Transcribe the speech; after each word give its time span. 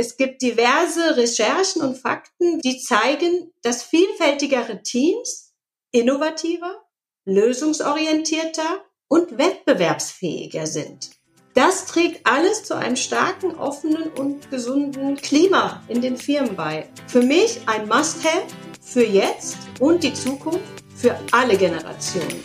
Es 0.00 0.16
gibt 0.16 0.40
diverse 0.40 1.18
Recherchen 1.18 1.82
und 1.82 1.94
Fakten, 1.94 2.58
die 2.60 2.78
zeigen, 2.78 3.52
dass 3.60 3.82
vielfältigere 3.82 4.82
Teams 4.82 5.52
innovativer, 5.92 6.86
lösungsorientierter 7.26 8.82
und 9.08 9.36
wettbewerbsfähiger 9.36 10.66
sind. 10.66 11.10
Das 11.52 11.84
trägt 11.84 12.26
alles 12.26 12.64
zu 12.64 12.78
einem 12.78 12.96
starken, 12.96 13.54
offenen 13.56 14.08
und 14.16 14.50
gesunden 14.50 15.16
Klima 15.16 15.82
in 15.88 16.00
den 16.00 16.16
Firmen 16.16 16.56
bei. 16.56 16.88
Für 17.06 17.20
mich 17.20 17.60
ein 17.66 17.86
Must-Have 17.86 18.46
für 18.80 19.04
jetzt 19.04 19.58
und 19.80 20.02
die 20.02 20.14
Zukunft 20.14 20.82
für 20.96 21.14
alle 21.30 21.58
Generationen. 21.58 22.42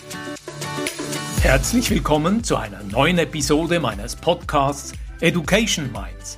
Herzlich 1.39 1.89
willkommen 1.89 2.43
zu 2.43 2.57
einer 2.57 2.83
neuen 2.83 3.17
Episode 3.17 3.79
meines 3.79 4.13
Podcasts 4.13 4.91
Education 5.21 5.89
Minds, 5.93 6.37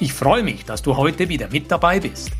Ich 0.00 0.12
freue 0.12 0.42
mich, 0.42 0.64
dass 0.64 0.82
du 0.82 0.96
heute 0.96 1.28
wieder 1.28 1.48
mit 1.50 1.70
dabei 1.70 2.00
bist. 2.00 2.32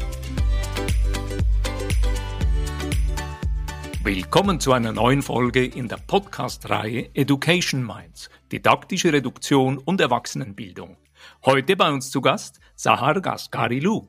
Willkommen 4.03 4.59
zu 4.59 4.73
einer 4.73 4.91
neuen 4.91 5.23
Folge 5.23 5.65
in 5.65 5.87
der 5.87 5.99
Podcast-Reihe 5.99 7.11
Education 7.15 7.87
Minds, 7.87 8.29
didaktische 8.51 9.13
Reduktion 9.13 9.79
und 9.79 10.01
Erwachsenenbildung. 10.01 10.97
Heute 11.45 11.77
bei 11.77 11.93
uns 11.93 12.11
zu 12.11 12.21
Gast 12.21 12.59
Sahar 12.75 13.21
Gaskarilu. 13.21 14.09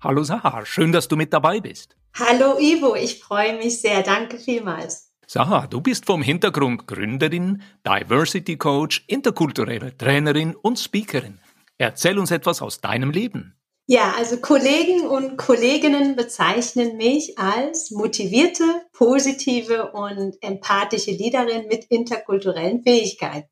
Hallo 0.00 0.22
Sahar, 0.22 0.64
schön, 0.64 0.92
dass 0.92 1.08
du 1.08 1.16
mit 1.16 1.32
dabei 1.32 1.58
bist. 1.58 1.96
Hallo 2.14 2.56
Ivo, 2.60 2.94
ich 2.94 3.18
freue 3.18 3.58
mich 3.58 3.80
sehr. 3.80 4.04
Danke 4.04 4.38
vielmals. 4.38 5.10
Sahar, 5.26 5.66
du 5.66 5.80
bist 5.80 6.06
vom 6.06 6.22
Hintergrund 6.22 6.86
Gründerin, 6.86 7.62
Diversity 7.84 8.56
Coach, 8.56 9.02
interkulturelle 9.08 9.98
Trainerin 9.98 10.54
und 10.54 10.78
Speakerin. 10.78 11.40
Erzähl 11.78 12.18
uns 12.18 12.30
etwas 12.30 12.62
aus 12.62 12.80
deinem 12.80 13.10
Leben. 13.10 13.56
Ja, 13.88 14.14
also 14.16 14.38
Kollegen 14.38 15.06
und 15.06 15.36
Kolleginnen 15.36 16.16
bezeichnen 16.16 16.96
mich 16.96 17.38
als 17.38 17.92
motivierte, 17.92 18.64
positive 18.92 19.92
und 19.92 20.36
empathische 20.42 21.12
Leaderin 21.12 21.68
mit 21.68 21.84
interkulturellen 21.84 22.82
Fähigkeiten. 22.82 23.48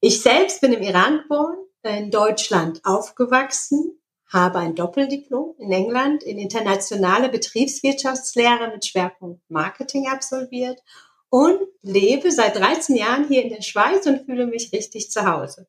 Ich 0.00 0.22
selbst 0.22 0.62
bin 0.62 0.72
im 0.72 0.82
Iran 0.82 1.22
geboren, 1.22 1.58
in 1.82 2.10
Deutschland 2.10 2.80
aufgewachsen, 2.84 4.00
habe 4.32 4.60
ein 4.60 4.74
Doppeldiplom 4.74 5.56
in 5.58 5.72
England 5.72 6.22
in 6.22 6.38
internationale 6.38 7.28
Betriebswirtschaftslehre 7.28 8.70
mit 8.72 8.86
Schwerpunkt 8.86 9.42
Marketing 9.50 10.08
absolviert 10.08 10.80
und 11.28 11.60
lebe 11.82 12.30
seit 12.30 12.56
13 12.56 12.96
Jahren 12.96 13.28
hier 13.28 13.42
in 13.42 13.50
der 13.50 13.62
Schweiz 13.62 14.06
und 14.06 14.24
fühle 14.24 14.46
mich 14.46 14.72
richtig 14.72 15.10
zu 15.10 15.26
Hause. 15.26 15.66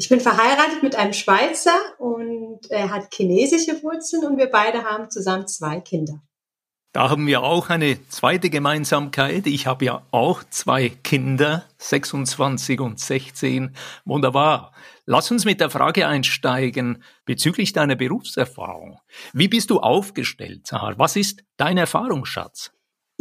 Ich 0.00 0.08
bin 0.08 0.18
verheiratet 0.18 0.82
mit 0.82 0.96
einem 0.96 1.12
Schweizer 1.12 1.74
und 1.98 2.60
er 2.70 2.88
hat 2.88 3.12
chinesische 3.12 3.82
Wurzeln 3.82 4.24
und 4.24 4.38
wir 4.38 4.46
beide 4.46 4.84
haben 4.84 5.10
zusammen 5.10 5.46
zwei 5.46 5.78
Kinder. 5.80 6.22
Da 6.92 7.10
haben 7.10 7.26
wir 7.26 7.42
auch 7.42 7.68
eine 7.68 7.98
zweite 8.08 8.48
Gemeinsamkeit. 8.48 9.46
Ich 9.46 9.66
habe 9.66 9.84
ja 9.84 10.02
auch 10.10 10.42
zwei 10.48 10.88
Kinder, 10.88 11.66
26 11.76 12.80
und 12.80 12.98
16. 12.98 13.76
Wunderbar. 14.06 14.72
Lass 15.04 15.30
uns 15.30 15.44
mit 15.44 15.60
der 15.60 15.68
Frage 15.68 16.08
einsteigen 16.08 17.04
bezüglich 17.26 17.74
deiner 17.74 17.94
Berufserfahrung. 17.94 19.00
Wie 19.34 19.48
bist 19.48 19.68
du 19.68 19.80
aufgestellt, 19.80 20.66
Sahar? 20.66 20.98
Was 20.98 21.14
ist 21.16 21.44
dein 21.58 21.76
Erfahrungsschatz? 21.76 22.72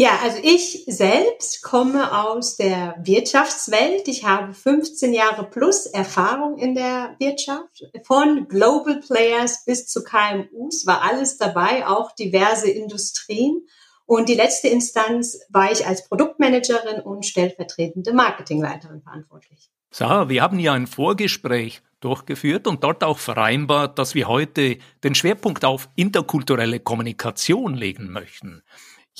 Ja, 0.01 0.17
also 0.23 0.37
ich 0.41 0.85
selbst 0.87 1.61
komme 1.61 2.17
aus 2.25 2.55
der 2.55 2.95
Wirtschaftswelt. 3.03 4.07
Ich 4.07 4.23
habe 4.23 4.53
15 4.53 5.13
Jahre 5.13 5.43
plus 5.43 5.87
Erfahrung 5.87 6.57
in 6.57 6.73
der 6.73 7.17
Wirtschaft. 7.19 7.83
Von 8.05 8.47
Global 8.47 9.01
Players 9.05 9.65
bis 9.65 9.87
zu 9.87 10.01
KMUs 10.05 10.85
war 10.85 11.01
alles 11.01 11.37
dabei, 11.37 11.85
auch 11.85 12.15
diverse 12.15 12.69
Industrien. 12.69 13.67
Und 14.05 14.29
die 14.29 14.35
letzte 14.35 14.69
Instanz 14.69 15.37
war 15.49 15.69
ich 15.69 15.85
als 15.85 16.07
Produktmanagerin 16.07 17.01
und 17.01 17.25
stellvertretende 17.25 18.13
Marketingleiterin 18.13 19.01
verantwortlich. 19.01 19.69
So, 19.91 20.05
wir 20.29 20.41
haben 20.41 20.59
ja 20.59 20.71
ein 20.71 20.87
Vorgespräch 20.87 21.81
durchgeführt 21.99 22.67
und 22.67 22.85
dort 22.85 23.03
auch 23.03 23.17
vereinbart, 23.17 23.99
dass 23.99 24.15
wir 24.15 24.29
heute 24.29 24.77
den 25.03 25.13
Schwerpunkt 25.13 25.65
auf 25.65 25.89
interkulturelle 25.97 26.79
Kommunikation 26.79 27.73
legen 27.73 28.09
möchten. 28.11 28.63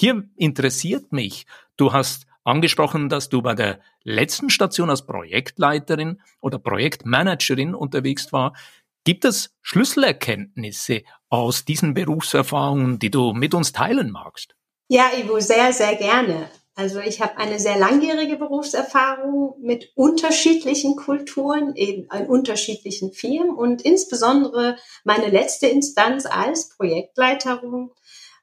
Hier 0.02 0.24
interessiert 0.38 1.12
mich, 1.12 1.46
du 1.76 1.92
hast 1.92 2.26
angesprochen, 2.46 3.10
dass 3.10 3.28
du 3.28 3.42
bei 3.42 3.54
der 3.54 3.82
letzten 4.06 4.50
Station 4.50 4.90
als 4.90 5.06
Projektleiterin 5.06 6.22
oder 6.40 6.58
Projektmanagerin 6.58 7.76
unterwegs 7.76 8.32
war. 8.32 8.54
Gibt 9.04 9.26
es 9.26 9.54
Schlüsselerkenntnisse 9.62 11.02
aus 11.28 11.66
diesen 11.66 11.96
Berufserfahrungen, 11.96 13.00
die 13.00 13.12
du 13.12 13.34
mit 13.34 13.54
uns 13.54 13.74
teilen 13.74 14.10
magst? 14.10 14.56
Ja, 14.88 15.12
Ivo, 15.18 15.42
sehr, 15.42 15.74
sehr 15.74 15.96
gerne. 15.96 16.50
Also 16.76 17.02
ich 17.02 17.20
habe 17.20 17.38
eine 17.38 17.60
sehr 17.60 17.78
langjährige 17.78 18.38
Berufserfahrung 18.38 19.56
mit 19.60 19.92
unterschiedlichen 19.96 20.96
Kulturen, 20.96 21.76
in 21.76 22.06
unterschiedlichen 22.06 23.12
Firmen 23.12 23.50
und 23.50 23.82
insbesondere 23.82 24.78
meine 25.04 25.28
letzte 25.28 25.68
Instanz 25.68 26.26
als 26.26 26.70
Projektleiterin 26.70 27.92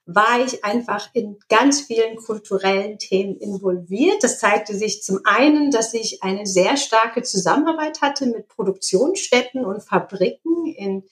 war 0.07 0.39
ich 0.39 0.63
einfach 0.63 1.09
in 1.13 1.37
ganz 1.49 1.81
vielen 1.81 2.15
kulturellen 2.15 2.97
Themen 2.97 3.35
involviert. 3.35 4.23
Das 4.23 4.39
zeigte 4.39 4.73
sich 4.73 5.03
zum 5.03 5.19
einen, 5.25 5.69
dass 5.69 5.93
ich 5.93 6.23
eine 6.23 6.45
sehr 6.45 6.77
starke 6.77 7.23
Zusammenarbeit 7.23 8.01
hatte 8.01 8.25
mit 8.25 8.47
Produktionsstätten 8.47 9.65
und 9.65 9.83
Fabriken 9.83 10.65
in 10.65 11.03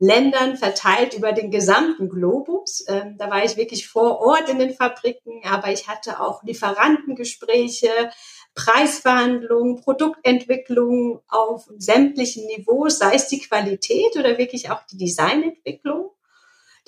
Ländern 0.00 0.56
verteilt 0.56 1.14
über 1.14 1.32
den 1.32 1.52
gesamten 1.52 2.08
Globus. 2.08 2.84
Ähm, 2.88 3.16
da 3.18 3.30
war 3.30 3.44
ich 3.44 3.56
wirklich 3.56 3.86
vor 3.86 4.20
Ort 4.20 4.48
in 4.48 4.58
den 4.58 4.74
Fabriken, 4.74 5.42
aber 5.44 5.70
ich 5.70 5.86
hatte 5.86 6.20
auch 6.20 6.42
Lieferantengespräche, 6.42 8.10
Preisverhandlungen, 8.54 9.76
Produktentwicklung 9.76 11.20
auf 11.28 11.68
sämtlichen 11.76 12.46
Niveaus, 12.46 12.98
sei 12.98 13.14
es 13.14 13.28
die 13.28 13.40
Qualität 13.40 14.16
oder 14.16 14.38
wirklich 14.38 14.70
auch 14.70 14.82
die 14.90 14.96
Designentwicklung. 14.96 16.10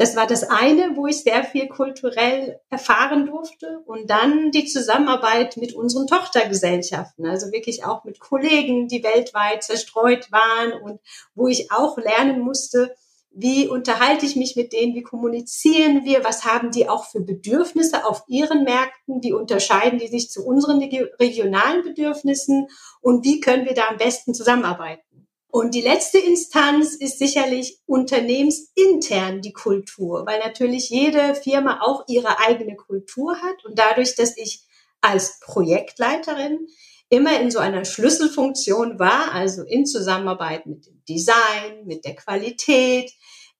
Das 0.02 0.16
war 0.16 0.26
das 0.26 0.42
eine, 0.42 0.96
wo 0.96 1.06
ich 1.06 1.22
sehr 1.22 1.44
viel 1.44 1.68
kulturell 1.68 2.58
erfahren 2.70 3.24
durfte. 3.24 3.84
Und 3.86 4.10
dann 4.10 4.50
die 4.50 4.64
Zusammenarbeit 4.64 5.56
mit 5.56 5.74
unseren 5.74 6.08
Tochtergesellschaften, 6.08 7.24
also 7.24 7.52
wirklich 7.52 7.84
auch 7.84 8.02
mit 8.02 8.18
Kollegen, 8.18 8.88
die 8.88 9.04
weltweit 9.04 9.62
zerstreut 9.62 10.32
waren 10.32 10.72
und 10.72 10.98
wo 11.36 11.46
ich 11.46 11.70
auch 11.70 11.98
lernen 11.98 12.40
musste, 12.40 12.96
wie 13.30 13.68
unterhalte 13.68 14.26
ich 14.26 14.34
mich 14.34 14.56
mit 14.56 14.72
denen, 14.72 14.96
wie 14.96 15.04
kommunizieren 15.04 16.04
wir, 16.04 16.24
was 16.24 16.44
haben 16.44 16.72
die 16.72 16.88
auch 16.88 17.04
für 17.04 17.20
Bedürfnisse 17.20 18.04
auf 18.04 18.24
ihren 18.26 18.64
Märkten, 18.64 19.22
wie 19.22 19.32
unterscheiden 19.32 20.00
die 20.00 20.08
sich 20.08 20.30
zu 20.30 20.44
unseren 20.44 20.82
regionalen 20.82 21.84
Bedürfnissen 21.84 22.66
und 23.02 23.24
wie 23.24 23.38
können 23.38 23.66
wir 23.66 23.74
da 23.74 23.86
am 23.88 23.98
besten 23.98 24.34
zusammenarbeiten. 24.34 25.11
Und 25.54 25.74
die 25.74 25.82
letzte 25.82 26.16
Instanz 26.16 26.94
ist 26.94 27.18
sicherlich 27.18 27.78
unternehmensintern 27.84 29.42
die 29.42 29.52
Kultur, 29.52 30.24
weil 30.24 30.38
natürlich 30.38 30.88
jede 30.88 31.34
Firma 31.34 31.82
auch 31.82 32.04
ihre 32.08 32.38
eigene 32.38 32.74
Kultur 32.74 33.36
hat. 33.36 33.62
Und 33.66 33.78
dadurch, 33.78 34.14
dass 34.14 34.34
ich 34.38 34.62
als 35.02 35.40
Projektleiterin 35.40 36.68
immer 37.10 37.38
in 37.38 37.50
so 37.50 37.58
einer 37.58 37.84
Schlüsselfunktion 37.84 38.98
war, 38.98 39.34
also 39.34 39.62
in 39.64 39.84
Zusammenarbeit 39.84 40.64
mit 40.64 40.86
dem 40.86 41.04
Design, 41.06 41.84
mit 41.84 42.06
der 42.06 42.16
Qualität, 42.16 43.12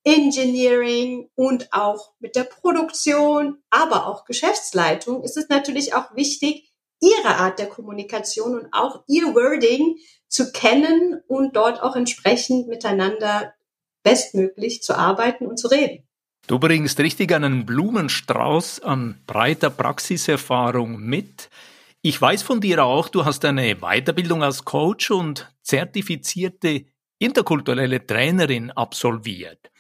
Engineering 0.03 1.29
und 1.35 1.75
auch 1.75 2.15
mit 2.21 2.37
der 2.37 2.45
Produktion, 2.45 3.59
aber 3.69 4.07
auch 4.07 4.25
Geschäftsleitung, 4.25 5.23
ist 5.23 5.37
es 5.37 5.51
natürlich 5.51 5.93
auch 5.93 6.17
wichtig, 6.17 6.73
ihre 7.03 7.37
Art 7.37 7.59
der 7.59 7.69
Kommunikation 7.69 8.55
und 8.59 8.73
auch 8.73 9.03
ihr 9.09 9.35
Wording 9.35 9.99
zu 10.33 10.51
kennen 10.51 11.21
und 11.29 11.57
dort 11.57 11.83
auch 11.83 11.95
entsprechend 11.95 12.67
miteinander 12.67 13.53
bestmöglich 14.03 14.83
zu 14.83 14.97
arbeiten 14.97 15.47
und 15.47 15.59
zu 15.59 15.69
reden. 15.69 16.05
Du 16.47 16.59
bringst 16.59 16.99
richtig 16.99 17.33
einen 17.33 17.67
Blumenstrauß 17.67 18.81
an 18.83 19.21
breiter 19.27 19.71
Praxiserfahrung 19.71 21.01
mit. 21.01 21.51
Ich 22.01 22.21
weiß 22.21 22.43
von 22.43 22.61
dir 22.61 22.83
auch, 22.83 23.09
du 23.09 23.25
hast 23.25 23.45
eine 23.45 23.77
Weiterbildung 23.77 24.43
als 24.43 24.65
Coach 24.65 25.11
und 25.11 25.53
zertifizierte 25.63 26.87
interkulturelle 27.19 28.05
Trainerin 28.05 28.73
absolviert. 28.73 29.71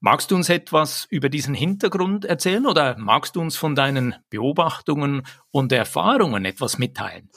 Magst 0.00 0.30
du 0.30 0.36
uns 0.36 0.48
etwas 0.48 1.06
über 1.10 1.28
diesen 1.28 1.54
Hintergrund 1.54 2.24
erzählen 2.24 2.66
oder 2.66 2.96
magst 2.96 3.34
du 3.34 3.40
uns 3.40 3.56
von 3.56 3.74
deinen 3.74 4.14
Beobachtungen 4.30 5.26
und 5.50 5.72
Erfahrungen 5.72 6.44
etwas 6.44 6.78
mitteilen? 6.78 7.28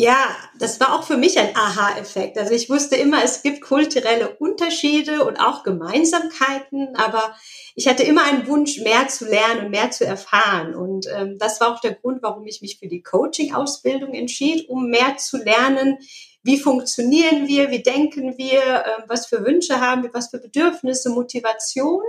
Ja, 0.00 0.28
das 0.60 0.78
war 0.78 0.94
auch 0.94 1.02
für 1.02 1.16
mich 1.16 1.40
ein 1.40 1.56
Aha-Effekt. 1.56 2.38
Also 2.38 2.54
ich 2.54 2.70
wusste 2.70 2.94
immer, 2.94 3.24
es 3.24 3.42
gibt 3.42 3.62
kulturelle 3.62 4.36
Unterschiede 4.36 5.24
und 5.24 5.38
auch 5.40 5.64
Gemeinsamkeiten, 5.64 6.94
aber 6.94 7.34
ich 7.74 7.88
hatte 7.88 8.04
immer 8.04 8.22
einen 8.22 8.46
Wunsch, 8.46 8.78
mehr 8.78 9.08
zu 9.08 9.24
lernen 9.24 9.64
und 9.64 9.70
mehr 9.70 9.90
zu 9.90 10.06
erfahren. 10.06 10.76
Und 10.76 11.08
ähm, 11.12 11.36
das 11.40 11.60
war 11.60 11.74
auch 11.74 11.80
der 11.80 11.94
Grund, 11.94 12.22
warum 12.22 12.46
ich 12.46 12.62
mich 12.62 12.78
für 12.78 12.86
die 12.86 13.02
Coaching-Ausbildung 13.02 14.14
entschied, 14.14 14.68
um 14.68 14.88
mehr 14.88 15.16
zu 15.16 15.36
lernen, 15.36 15.98
wie 16.44 16.60
funktionieren 16.60 17.48
wir, 17.48 17.72
wie 17.72 17.82
denken 17.82 18.38
wir, 18.38 18.60
äh, 18.62 19.02
was 19.08 19.26
für 19.26 19.44
Wünsche 19.44 19.80
haben 19.80 20.04
wir, 20.04 20.14
was 20.14 20.30
für 20.30 20.38
Bedürfnisse, 20.38 21.10
Motivation 21.10 22.04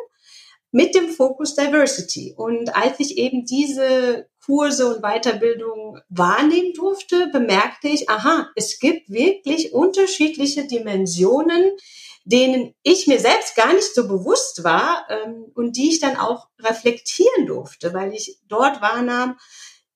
mit 0.72 0.94
dem 0.94 1.10
Fokus 1.10 1.56
Diversity. 1.56 2.36
Und 2.38 2.76
als 2.76 3.00
ich 3.00 3.18
eben 3.18 3.46
diese 3.46 4.28
Kurse 4.50 4.88
und 4.88 5.04
Weiterbildung 5.04 6.00
wahrnehmen 6.10 6.74
durfte, 6.74 7.28
bemerkte 7.28 7.88
ich, 7.88 8.10
aha, 8.10 8.50
es 8.56 8.80
gibt 8.80 9.08
wirklich 9.12 9.74
unterschiedliche 9.74 10.66
Dimensionen, 10.66 11.78
denen 12.24 12.74
ich 12.82 13.06
mir 13.06 13.20
selbst 13.20 13.56
gar 13.56 13.72
nicht 13.74 13.94
so 13.94 14.08
bewusst 14.08 14.64
war 14.64 15.06
ähm, 15.08 15.52
und 15.54 15.78
die 15.78 15.90
ich 15.90 16.00
dann 16.00 16.18
auch 16.18 16.48
reflektieren 16.60 17.46
durfte, 17.46 17.94
weil 17.94 18.12
ich 18.12 18.40
dort 18.48 18.82
wahrnahm, 18.82 19.38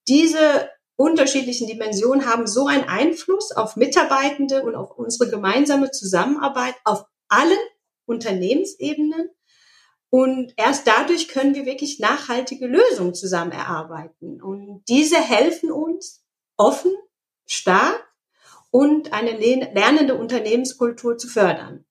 diese 0.07 0.69
unterschiedlichen 0.97 1.65
Dimensionen 1.65 2.27
haben 2.27 2.45
so 2.45 2.67
einen 2.67 2.83
Einfluss 2.83 3.51
auf 3.53 3.75
Mitarbeitende 3.75 4.61
und 4.61 4.75
auf 4.75 4.91
unsere 4.95 5.31
gemeinsame 5.31 5.89
Zusammenarbeit 5.89 6.75
auf 6.83 7.06
allen 7.27 7.57
Unternehmensebenen, 8.06 9.31
und 10.13 10.54
erst 10.57 10.86
dadurch 10.86 11.27
können 11.27 11.56
wir 11.56 11.65
wirklich 11.65 11.98
nachhaltige 11.98 12.68
Lösungen 12.68 13.15
zusammen 13.15 13.51
erarbeiten. 13.51 14.44
Und 14.44 14.83
diese 14.88 15.15
helfen 15.15 15.71
uns, 15.71 16.24
offen, 16.56 16.94
stark 17.48 18.13
und 18.69 19.12
eine 19.12 19.31
lernende 19.31 20.13
Unternehmenskultur 20.13 21.18
zu 21.18 21.27
fördern. 21.27 21.83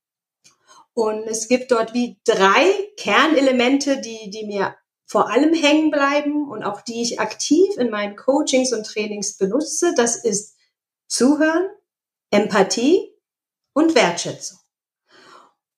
Und 0.95 1.25
es 1.25 1.49
gibt 1.49 1.73
dort 1.73 1.95
wie 1.95 2.21
drei 2.23 2.93
Kernelemente, 2.97 4.01
die, 4.01 4.31
die 4.31 4.47
mir 4.47 4.77
vor 5.05 5.29
allem 5.29 5.53
hängen 5.53 5.91
bleiben 5.91 6.49
und 6.49 6.63
auch 6.63 6.81
die 6.81 7.03
ich 7.03 7.19
aktiv 7.19 7.77
in 7.77 7.91
meinen 7.91 8.15
Coachings 8.15 8.73
und 8.73 8.87
Trainings 8.87 9.37
benutze. 9.37 9.95
Das 9.97 10.15
ist 10.15 10.57
Zuhören, 11.09 11.67
Empathie 12.31 13.17
und 13.73 13.97
Wertschätzung. 13.97 14.62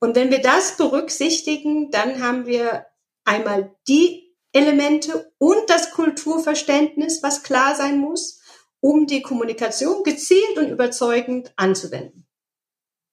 Und 0.05 0.17
wenn 0.17 0.31
wir 0.31 0.43
das 0.43 0.77
berücksichtigen, 0.77 1.91
dann 1.91 2.21
haben 2.23 2.45
wir 2.45 2.85
einmal 3.25 3.75
die 3.89 4.35
Elemente 4.53 5.33
und 5.39 5.57
das 5.69 5.93
Kulturverständnis, 5.93 7.23
was 7.23 7.43
klar 7.43 7.75
sein 7.75 8.01
muss, 8.01 8.43
um 8.81 9.07
die 9.07 9.23
Kommunikation 9.23 10.05
gezielt 10.05 10.59
und 10.59 10.69
überzeugend 10.69 11.55
anzuwenden. 11.57 12.27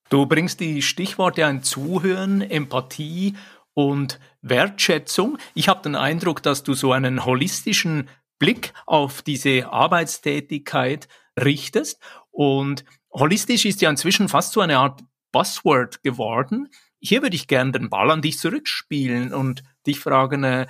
Du 0.09 0.25
bringst 0.25 0.59
die 0.59 0.81
Stichworte 0.81 1.45
ein 1.45 1.63
Zuhören, 1.63 2.41
Empathie 2.41 3.37
und 3.73 4.19
Wertschätzung. 4.41 5.37
Ich 5.55 5.69
habe 5.69 5.83
den 5.83 5.95
Eindruck, 5.95 6.43
dass 6.43 6.63
du 6.63 6.73
so 6.73 6.91
einen 6.91 7.23
holistischen 7.23 8.09
Blick 8.37 8.73
auf 8.85 9.21
diese 9.21 9.71
Arbeitstätigkeit 9.71 11.07
richtest. 11.39 12.01
Und 12.31 12.83
holistisch 13.13 13.63
ist 13.63 13.79
ja 13.79 13.89
inzwischen 13.89 14.27
fast 14.27 14.51
so 14.51 14.59
eine 14.59 14.77
Art 14.77 14.99
Buzzword 15.31 16.03
geworden. 16.03 16.69
Hier 16.99 17.21
würde 17.21 17.35
ich 17.35 17.47
gerne 17.47 17.71
den 17.71 17.89
Ball 17.89 18.11
an 18.11 18.21
dich 18.21 18.37
zurückspielen 18.37 19.33
und 19.33 19.63
dich 19.85 19.99
fragen, 19.99 20.43
äh, 20.43 20.67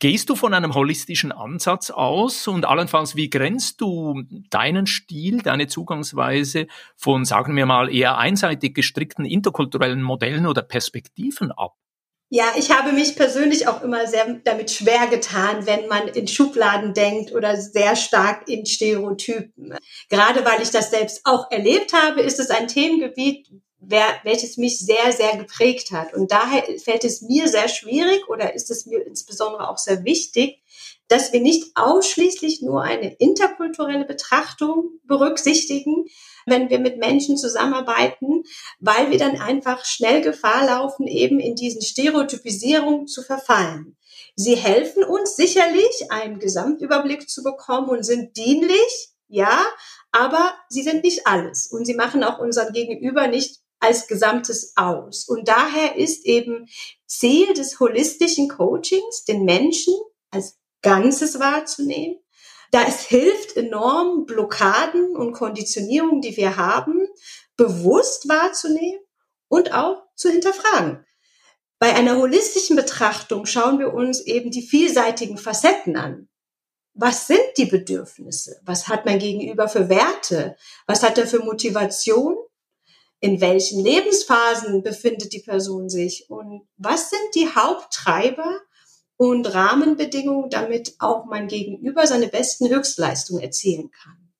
Gehst 0.00 0.30
du 0.30 0.34
von 0.34 0.54
einem 0.54 0.72
holistischen 0.72 1.30
Ansatz 1.30 1.90
aus 1.90 2.48
und 2.48 2.64
allenfalls, 2.64 3.16
wie 3.16 3.28
grenzt 3.28 3.82
du 3.82 4.22
deinen 4.48 4.86
Stil, 4.86 5.42
deine 5.42 5.66
Zugangsweise 5.66 6.68
von, 6.96 7.26
sagen 7.26 7.54
wir 7.54 7.66
mal, 7.66 7.94
eher 7.94 8.16
einseitig 8.16 8.74
gestrickten 8.74 9.26
interkulturellen 9.26 10.02
Modellen 10.02 10.46
oder 10.46 10.62
Perspektiven 10.62 11.52
ab? 11.52 11.76
Ja, 12.32 12.52
ich 12.56 12.70
habe 12.70 12.92
mich 12.92 13.16
persönlich 13.16 13.66
auch 13.66 13.82
immer 13.82 14.06
sehr 14.06 14.24
damit 14.44 14.70
schwer 14.70 15.08
getan, 15.08 15.66
wenn 15.66 15.88
man 15.88 16.06
in 16.06 16.28
Schubladen 16.28 16.94
denkt 16.94 17.32
oder 17.32 17.60
sehr 17.60 17.96
stark 17.96 18.48
in 18.48 18.64
Stereotypen. 18.66 19.76
Gerade 20.08 20.44
weil 20.44 20.62
ich 20.62 20.70
das 20.70 20.90
selbst 20.92 21.22
auch 21.24 21.50
erlebt 21.50 21.92
habe, 21.92 22.20
ist 22.20 22.38
es 22.38 22.50
ein 22.50 22.68
Themengebiet, 22.68 23.50
welches 23.80 24.58
mich 24.58 24.78
sehr, 24.78 25.10
sehr 25.10 25.38
geprägt 25.38 25.90
hat. 25.90 26.14
Und 26.14 26.30
daher 26.30 26.62
fällt 26.78 27.04
es 27.04 27.20
mir 27.20 27.48
sehr 27.48 27.66
schwierig 27.66 28.28
oder 28.28 28.54
ist 28.54 28.70
es 28.70 28.86
mir 28.86 29.04
insbesondere 29.04 29.68
auch 29.68 29.78
sehr 29.78 30.04
wichtig, 30.04 30.62
dass 31.08 31.32
wir 31.32 31.40
nicht 31.40 31.72
ausschließlich 31.74 32.62
nur 32.62 32.84
eine 32.84 33.12
interkulturelle 33.14 34.04
Betrachtung 34.04 35.00
berücksichtigen, 35.02 36.04
wenn 36.50 36.68
wir 36.68 36.78
mit 36.78 36.98
Menschen 36.98 37.36
zusammenarbeiten, 37.36 38.42
weil 38.78 39.10
wir 39.10 39.18
dann 39.18 39.40
einfach 39.40 39.84
schnell 39.84 40.20
Gefahr 40.20 40.66
laufen, 40.66 41.06
eben 41.06 41.40
in 41.40 41.54
diesen 41.54 41.82
Stereotypisierungen 41.82 43.06
zu 43.06 43.22
verfallen. 43.22 43.96
Sie 44.36 44.56
helfen 44.56 45.04
uns 45.04 45.36
sicherlich, 45.36 46.10
einen 46.10 46.38
Gesamtüberblick 46.38 47.28
zu 47.28 47.42
bekommen 47.42 47.88
und 47.88 48.04
sind 48.04 48.36
dienlich, 48.36 49.10
ja, 49.28 49.64
aber 50.12 50.54
sie 50.68 50.82
sind 50.82 51.04
nicht 51.04 51.26
alles 51.26 51.66
und 51.68 51.86
sie 51.86 51.94
machen 51.94 52.24
auch 52.24 52.38
unseren 52.38 52.72
Gegenüber 52.72 53.28
nicht 53.28 53.60
als 53.80 54.06
Gesamtes 54.06 54.74
aus. 54.76 55.26
Und 55.26 55.48
daher 55.48 55.96
ist 55.96 56.26
eben 56.26 56.68
Ziel 57.06 57.52
des 57.54 57.80
holistischen 57.80 58.48
Coachings, 58.48 59.24
den 59.24 59.44
Menschen 59.44 59.94
als 60.30 60.58
Ganzes 60.82 61.40
wahrzunehmen. 61.40 62.19
Da 62.70 62.84
es 62.86 63.00
hilft 63.00 63.56
enorm, 63.56 64.26
Blockaden 64.26 65.16
und 65.16 65.32
Konditionierungen, 65.32 66.20
die 66.20 66.36
wir 66.36 66.56
haben, 66.56 67.06
bewusst 67.56 68.28
wahrzunehmen 68.28 69.00
und 69.48 69.74
auch 69.74 70.04
zu 70.14 70.30
hinterfragen. 70.30 71.04
Bei 71.78 71.94
einer 71.94 72.18
holistischen 72.18 72.76
Betrachtung 72.76 73.46
schauen 73.46 73.78
wir 73.78 73.92
uns 73.92 74.20
eben 74.20 74.50
die 74.50 74.62
vielseitigen 74.62 75.38
Facetten 75.38 75.96
an. 75.96 76.28
Was 76.94 77.26
sind 77.26 77.40
die 77.56 77.66
Bedürfnisse? 77.66 78.60
Was 78.64 78.88
hat 78.88 79.06
mein 79.06 79.18
Gegenüber 79.18 79.68
für 79.68 79.88
Werte? 79.88 80.56
Was 80.86 81.02
hat 81.02 81.18
er 81.18 81.26
für 81.26 81.40
Motivation? 81.40 82.36
in 83.20 83.40
welchen 83.40 83.84
Lebensphasen 83.84 84.82
befindet 84.82 85.32
die 85.32 85.40
Person 85.40 85.90
sich 85.90 86.28
und 86.30 86.66
was 86.78 87.10
sind 87.10 87.34
die 87.34 87.54
Haupttreiber 87.54 88.60
und 89.20 89.52
Rahmenbedingungen, 89.52 90.48
damit 90.48 90.94
auch 90.98 91.26
mein 91.26 91.46
Gegenüber 91.46 92.06
seine 92.06 92.28
besten 92.28 92.70
Höchstleistungen 92.70 93.42
erzielen 93.42 93.90
kann. 93.90 94.32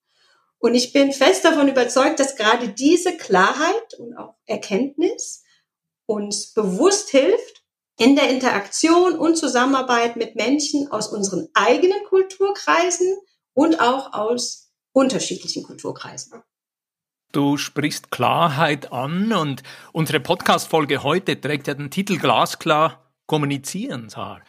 Und 0.59 0.75
ich 0.75 0.95
bin 0.95 1.13
fest 1.13 1.45
davon 1.45 1.69
überzeugt, 1.69 2.19
dass 2.19 2.35
gerade 2.35 2.71
diese 2.71 3.15
Klarheit 3.19 3.95
und 3.99 4.17
auch 4.17 4.37
Erkenntnis 4.47 5.45
uns 6.07 6.55
bewusst 6.55 7.11
hilft, 7.11 7.63
in 7.99 8.17
der 8.17 8.31
Interaktion 8.31 9.19
und 9.19 9.37
Zusammenarbeit 9.37 10.17
mit 10.17 10.35
Menschen 10.35 10.91
aus 10.91 11.09
unseren 11.09 11.49
eigenen 11.53 12.03
Kulturkreisen 12.09 13.19
und 13.53 13.83
auch 13.83 14.15
aus 14.15 14.73
unterschiedlichen 14.93 15.63
Kulturkreisen. 15.63 16.43
Du 17.33 17.59
sprichst 17.59 18.11
Klarheit 18.11 18.93
an 18.93 19.35
und 19.35 19.63
unsere 19.93 20.21
Podcast-Folge 20.21 21.03
heute 21.03 21.39
trägt 21.39 21.67
ja 21.67 21.75
den 21.75 21.91
Titel 21.91 22.17
Glasklar 22.17 23.13
kommunizieren, 23.27 24.09
Sar. 24.09 24.41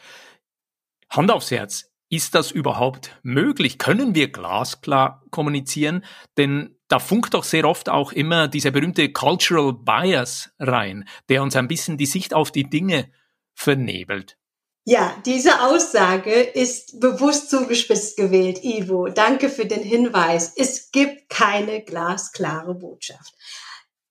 Hand 1.12 1.30
aufs 1.30 1.52
Herz. 1.52 1.92
Ist 2.10 2.36
das 2.36 2.52
überhaupt 2.52 3.20
möglich? 3.22 3.78
Können 3.78 4.16
wir 4.16 4.32
glasklar 4.32 5.24
kommunizieren? 5.30 6.04
Denn 6.38 6.78
da 6.88 7.00
funkt 7.00 7.34
doch 7.34 7.44
sehr 7.44 7.66
oft 7.66 7.90
auch 7.90 8.12
immer 8.12 8.48
dieser 8.48 8.72
berühmte 8.72 9.12
Cultural 9.12 9.74
Bias 9.74 10.50
rein, 10.60 11.08
der 11.30 11.44
uns 11.44 11.56
ein 11.56 11.68
bisschen 11.68 11.98
die 11.98 12.06
Sicht 12.06 12.34
auf 12.34 12.52
die 12.52 12.70
Dinge 12.70 13.12
vernebelt. 13.54 14.38
Ja, 14.84 15.16
diese 15.26 15.62
Aussage 15.62 16.34
ist 16.34 17.00
bewusst 17.00 17.50
zugespitzt 17.50 18.18
gewählt, 18.18 18.64
Ivo. 18.64 19.08
Danke 19.10 19.50
für 19.50 19.66
den 19.66 19.84
Hinweis. 19.84 20.54
Es 20.56 20.92
gibt 20.92 21.30
keine 21.30 21.84
glasklare 21.84 22.74
Botschaft. 22.74 23.34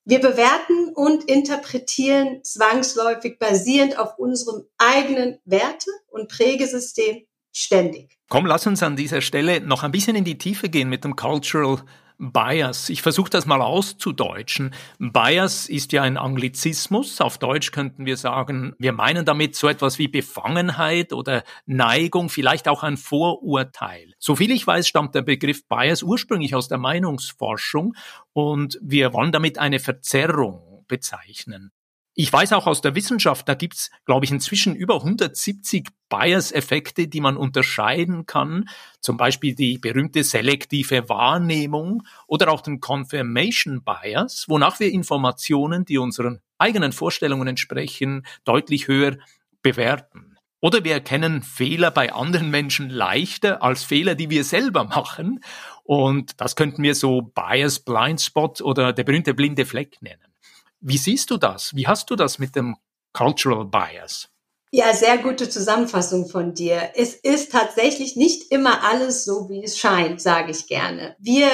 Wir 0.04 0.20
bewerten 0.20 0.92
und 0.94 1.24
interpretieren 1.24 2.42
zwangsläufig 2.42 3.38
basierend 3.38 3.98
auf 3.98 4.18
unserem 4.18 4.64
eigenen 4.78 5.38
Werte- 5.44 5.90
und 6.08 6.28
Prägesystem 6.28 7.26
ständig. 7.52 8.18
Komm, 8.28 8.46
lass 8.46 8.66
uns 8.66 8.82
an 8.82 8.96
dieser 8.96 9.20
Stelle 9.20 9.60
noch 9.60 9.82
ein 9.82 9.90
bisschen 9.90 10.16
in 10.16 10.24
die 10.24 10.38
Tiefe 10.38 10.68
gehen 10.68 10.88
mit 10.88 11.04
dem 11.04 11.16
Cultural 11.16 11.82
Bias. 12.20 12.90
Ich 12.90 13.00
versuche 13.00 13.30
das 13.30 13.46
mal 13.46 13.62
auszudeutschen. 13.62 14.74
Bias 14.98 15.68
ist 15.68 15.92
ja 15.92 16.02
ein 16.02 16.18
Anglizismus. 16.18 17.20
Auf 17.20 17.38
Deutsch 17.38 17.72
könnten 17.72 18.04
wir 18.04 18.18
sagen, 18.18 18.74
wir 18.78 18.92
meinen 18.92 19.24
damit 19.24 19.56
so 19.56 19.68
etwas 19.68 19.98
wie 19.98 20.06
Befangenheit 20.06 21.14
oder 21.14 21.42
Neigung, 21.64 22.28
vielleicht 22.28 22.68
auch 22.68 22.82
ein 22.82 22.98
Vorurteil. 22.98 24.12
Soviel 24.18 24.50
ich 24.50 24.66
weiß, 24.66 24.86
stammt 24.86 25.14
der 25.14 25.22
Begriff 25.22 25.66
Bias 25.66 26.02
ursprünglich 26.02 26.54
aus 26.54 26.68
der 26.68 26.78
Meinungsforschung 26.78 27.94
und 28.34 28.78
wir 28.82 29.14
wollen 29.14 29.32
damit 29.32 29.58
eine 29.58 29.80
Verzerrung 29.80 30.84
bezeichnen. 30.88 31.72
Ich 32.22 32.30
weiß 32.30 32.52
auch 32.52 32.66
aus 32.66 32.82
der 32.82 32.94
Wissenschaft, 32.94 33.48
da 33.48 33.54
gibt's, 33.54 33.90
glaube 34.04 34.26
ich, 34.26 34.30
inzwischen 34.30 34.76
über 34.76 34.96
170 34.96 35.88
Bias-Effekte, 36.10 37.08
die 37.08 37.22
man 37.22 37.38
unterscheiden 37.38 38.26
kann. 38.26 38.68
Zum 39.00 39.16
Beispiel 39.16 39.54
die 39.54 39.78
berühmte 39.78 40.22
selektive 40.22 41.08
Wahrnehmung 41.08 42.02
oder 42.26 42.50
auch 42.50 42.60
den 42.60 42.78
Confirmation 42.78 43.82
Bias, 43.82 44.44
wonach 44.48 44.80
wir 44.80 44.92
Informationen, 44.92 45.86
die 45.86 45.96
unseren 45.96 46.40
eigenen 46.58 46.92
Vorstellungen 46.92 47.48
entsprechen, 47.48 48.26
deutlich 48.44 48.86
höher 48.86 49.16
bewerten. 49.62 50.36
Oder 50.60 50.84
wir 50.84 50.92
erkennen 50.92 51.42
Fehler 51.42 51.90
bei 51.90 52.12
anderen 52.12 52.50
Menschen 52.50 52.90
leichter 52.90 53.62
als 53.62 53.82
Fehler, 53.82 54.14
die 54.14 54.28
wir 54.28 54.44
selber 54.44 54.84
machen. 54.84 55.42
Und 55.84 56.38
das 56.38 56.54
könnten 56.54 56.82
wir 56.82 56.94
so 56.94 57.22
Bias, 57.22 57.80
Blind 57.80 58.20
Spot 58.20 58.52
oder 58.60 58.92
der 58.92 59.04
berühmte 59.04 59.32
blinde 59.32 59.64
Fleck 59.64 60.02
nennen. 60.02 60.29
Wie 60.80 60.98
siehst 60.98 61.30
du 61.30 61.36
das? 61.36 61.74
Wie 61.74 61.86
hast 61.86 62.10
du 62.10 62.16
das 62.16 62.38
mit 62.38 62.56
dem 62.56 62.76
Cultural 63.12 63.64
Bias? 63.64 64.28
Ja, 64.72 64.94
sehr 64.94 65.18
gute 65.18 65.48
Zusammenfassung 65.48 66.28
von 66.28 66.54
dir. 66.54 66.92
Es 66.94 67.14
ist 67.14 67.50
tatsächlich 67.50 68.14
nicht 68.14 68.52
immer 68.52 68.84
alles 68.84 69.24
so, 69.24 69.48
wie 69.48 69.64
es 69.64 69.78
scheint, 69.78 70.20
sage 70.20 70.52
ich 70.52 70.68
gerne. 70.68 71.16
Wir 71.18 71.48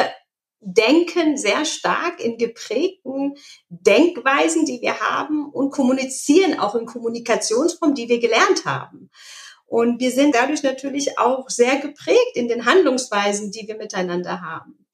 denken 0.60 1.36
sehr 1.36 1.64
stark 1.64 2.20
in 2.20 2.36
geprägten 2.36 3.34
Denkweisen, 3.68 4.66
die 4.66 4.80
wir 4.80 5.00
haben 5.00 5.50
und 5.50 5.70
kommunizieren 5.70 6.58
auch 6.58 6.74
in 6.74 6.86
Kommunikationsformen, 6.86 7.94
die 7.94 8.08
wir 8.08 8.20
gelernt 8.20 8.64
haben. 8.66 9.10
Und 9.64 9.98
wir 9.98 10.10
sind 10.10 10.34
dadurch 10.34 10.62
natürlich 10.62 11.18
auch 11.18 11.48
sehr 11.48 11.78
geprägt 11.78 12.32
in 12.34 12.48
den 12.48 12.66
Handlungsweisen, 12.66 13.50
die 13.50 13.66
wir 13.66 13.76
miteinander 13.76 14.40
haben. 14.40 14.86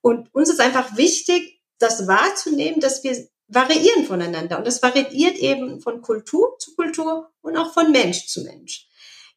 Und 0.00 0.32
uns 0.34 0.50
ist 0.50 0.60
einfach 0.60 0.96
wichtig, 0.96 1.60
das 1.78 2.08
wahrzunehmen, 2.08 2.80
dass 2.80 3.04
wir 3.04 3.28
variieren 3.48 4.04
voneinander. 4.04 4.58
Und 4.58 4.66
das 4.66 4.82
variiert 4.82 5.36
eben 5.36 5.80
von 5.80 6.02
Kultur 6.02 6.56
zu 6.58 6.74
Kultur 6.74 7.30
und 7.42 7.56
auch 7.56 7.72
von 7.72 7.92
Mensch 7.92 8.26
zu 8.26 8.42
Mensch. 8.42 8.88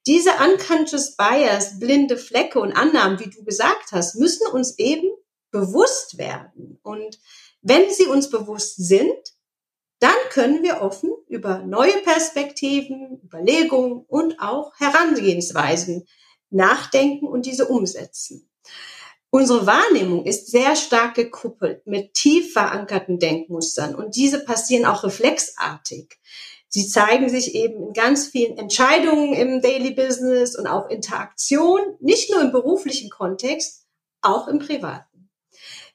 Diese 0.08 0.32
unconscious 0.32 1.16
bias, 1.16 1.80
blinde 1.80 2.18
Flecke 2.18 2.60
und 2.60 2.74
Annahmen, 2.74 3.20
wie 3.20 3.30
du 3.30 3.44
gesagt 3.44 3.92
hast, 3.92 4.16
müssen 4.16 4.48
uns 4.48 4.78
eben 4.80 5.10
bewusst 5.52 6.18
werden. 6.18 6.80
Und 6.84 7.20
wenn 7.62 7.92
sie 7.92 8.06
uns 8.06 8.30
bewusst 8.30 8.78
sind, 8.78 9.18
dann 10.00 10.16
können 10.30 10.64
wir 10.64 10.82
offen 10.82 11.12
über 11.28 11.60
neue 11.60 11.98
Perspektiven, 12.04 13.20
Überlegungen 13.24 14.06
und 14.08 14.40
auch 14.40 14.72
Herangehensweisen 14.80 16.08
nachdenken 16.50 17.28
und 17.28 17.46
diese 17.46 17.68
umsetzen. 17.68 18.49
Unsere 19.32 19.68
Wahrnehmung 19.68 20.26
ist 20.26 20.50
sehr 20.50 20.76
stark 20.76 21.14
gekuppelt 21.14 21.86
mit 21.86 22.16
tief 22.16 22.54
verankerten 22.54 23.20
Denkmustern 23.20 23.94
und 23.94 24.16
diese 24.16 24.44
passieren 24.44 24.86
auch 24.86 25.04
reflexartig. 25.04 26.18
Sie 26.68 26.88
zeigen 26.88 27.30
sich 27.30 27.54
eben 27.54 27.88
in 27.88 27.94
ganz 27.94 28.28
vielen 28.28 28.58
Entscheidungen 28.58 29.34
im 29.34 29.62
Daily 29.62 29.92
Business 29.92 30.56
und 30.56 30.68
auch 30.68 30.90
Interaktion, 30.90 31.80
nicht 32.00 32.32
nur 32.32 32.42
im 32.42 32.52
beruflichen 32.52 33.10
Kontext, 33.10 33.86
auch 34.22 34.48
im 34.48 34.60
privaten. 34.60 35.30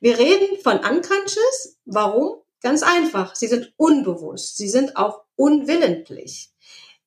Wir 0.00 0.19
reden 0.19 0.59
von 0.62 0.79
Unconscious. 0.79 1.79
Warum? 1.85 2.41
Ganz 2.61 2.83
einfach. 2.83 3.35
Sie 3.35 3.47
sind 3.47 3.73
unbewusst. 3.76 4.57
Sie 4.57 4.69
sind 4.69 4.97
auch 4.97 5.23
unwillentlich. 5.37 6.50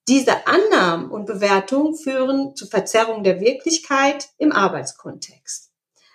Diese 0.07 0.47
Annahmen 0.47 1.09
und 1.11 1.25
Bewertungen 1.25 1.95
führen 1.95 2.55
zu 2.55 2.67
Verzerrung 2.67 3.23
der 3.23 3.41
Wirklichkeit 3.41 4.29
im 4.37 4.51
Arbeitskontext. 4.51 5.66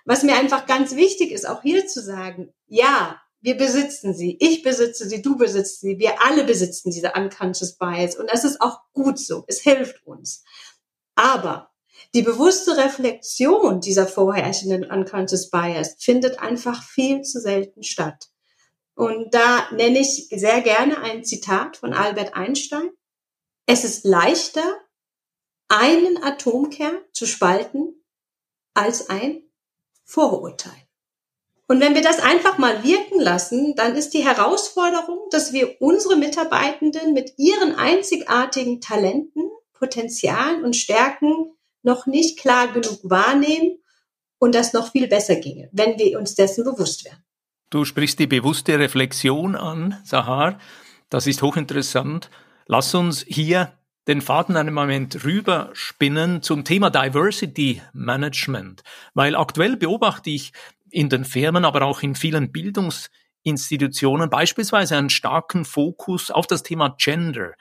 Was 0.04 0.22
mir 0.22 0.36
einfach 0.36 0.66
ganz 0.66 0.96
wichtig 0.96 1.30
ist, 1.30 1.48
auch 1.48 1.62
hier 1.62 1.86
zu 1.86 2.00
sagen, 2.02 2.52
ja, 2.66 3.20
wir 3.40 3.56
besitzen 3.56 4.14
sie. 4.14 4.36
Ich 4.40 4.62
besitze 4.62 5.08
sie, 5.08 5.20
du 5.20 5.36
besitzt 5.36 5.80
sie. 5.80 5.98
Wir 5.98 6.22
alle 6.22 6.44
besitzen 6.44 6.90
diese 6.90 7.12
unconscious 7.12 7.76
bias. 7.76 8.16
Und 8.16 8.30
das 8.30 8.44
ist 8.44 8.60
auch 8.60 8.80
gut 8.92 9.18
so. 9.18 9.44
Es 9.48 9.60
hilft 9.60 10.06
uns. 10.06 10.44
Aber 11.14 11.70
die 12.14 12.22
bewusste 12.22 12.76
Reflexion 12.76 13.80
dieser 13.80 14.06
vorherrschenden 14.06 14.84
unconscious 14.84 15.50
bias 15.50 15.96
findet 15.98 16.38
einfach 16.38 16.82
viel 16.82 17.22
zu 17.22 17.40
selten 17.40 17.82
statt. 17.82 18.28
Und 18.94 19.34
da 19.34 19.68
nenne 19.72 19.98
ich 19.98 20.28
sehr 20.30 20.60
gerne 20.60 20.98
ein 20.98 21.24
Zitat 21.24 21.78
von 21.78 21.94
Albert 21.94 22.34
Einstein. 22.34 22.90
Es 23.66 23.84
ist 23.84 24.04
leichter, 24.04 24.62
einen 25.68 26.22
Atomkern 26.22 26.98
zu 27.12 27.26
spalten, 27.26 28.04
als 28.74 29.08
ein 29.08 29.41
Vorurteil. 30.12 30.72
Und 31.68 31.80
wenn 31.80 31.94
wir 31.94 32.02
das 32.02 32.18
einfach 32.18 32.58
mal 32.58 32.84
wirken 32.84 33.18
lassen, 33.18 33.74
dann 33.76 33.96
ist 33.96 34.10
die 34.10 34.22
Herausforderung, 34.22 35.20
dass 35.30 35.54
wir 35.54 35.80
unsere 35.80 36.16
Mitarbeitenden 36.16 37.14
mit 37.14 37.32
ihren 37.38 37.74
einzigartigen 37.76 38.82
Talenten, 38.82 39.42
Potenzialen 39.72 40.64
und 40.64 40.76
Stärken 40.76 41.54
noch 41.82 42.04
nicht 42.04 42.38
klar 42.38 42.68
genug 42.68 42.98
wahrnehmen 43.04 43.78
und 44.38 44.54
das 44.54 44.74
noch 44.74 44.92
viel 44.92 45.08
besser 45.08 45.36
ginge, 45.36 45.70
wenn 45.72 45.98
wir 45.98 46.18
uns 46.18 46.34
dessen 46.34 46.62
bewusst 46.64 47.06
wären. 47.06 47.24
Du 47.70 47.86
sprichst 47.86 48.18
die 48.18 48.26
bewusste 48.26 48.78
Reflexion 48.78 49.56
an, 49.56 49.98
Sahar. 50.04 50.58
Das 51.08 51.26
ist 51.26 51.40
hochinteressant. 51.40 52.28
Lass 52.66 52.94
uns 52.94 53.24
hier 53.26 53.72
den 54.08 54.20
Faden 54.20 54.56
einen 54.56 54.74
Moment 54.74 55.24
rüberspinnen 55.24 56.42
zum 56.42 56.64
Thema 56.64 56.90
Diversity 56.90 57.82
Management, 57.92 58.82
weil 59.14 59.36
aktuell 59.36 59.76
beobachte 59.76 60.30
ich 60.30 60.52
in 60.90 61.08
den 61.08 61.24
Firmen, 61.24 61.64
aber 61.64 61.82
auch 61.82 62.02
in 62.02 62.14
vielen 62.14 62.52
Bildungsinstitutionen 62.52 64.28
beispielsweise 64.28 64.96
einen 64.96 65.10
starken 65.10 65.64
Fokus 65.64 66.30
auf 66.30 66.46
das 66.46 66.62
Thema 66.62 66.96
Gender. 66.98 67.52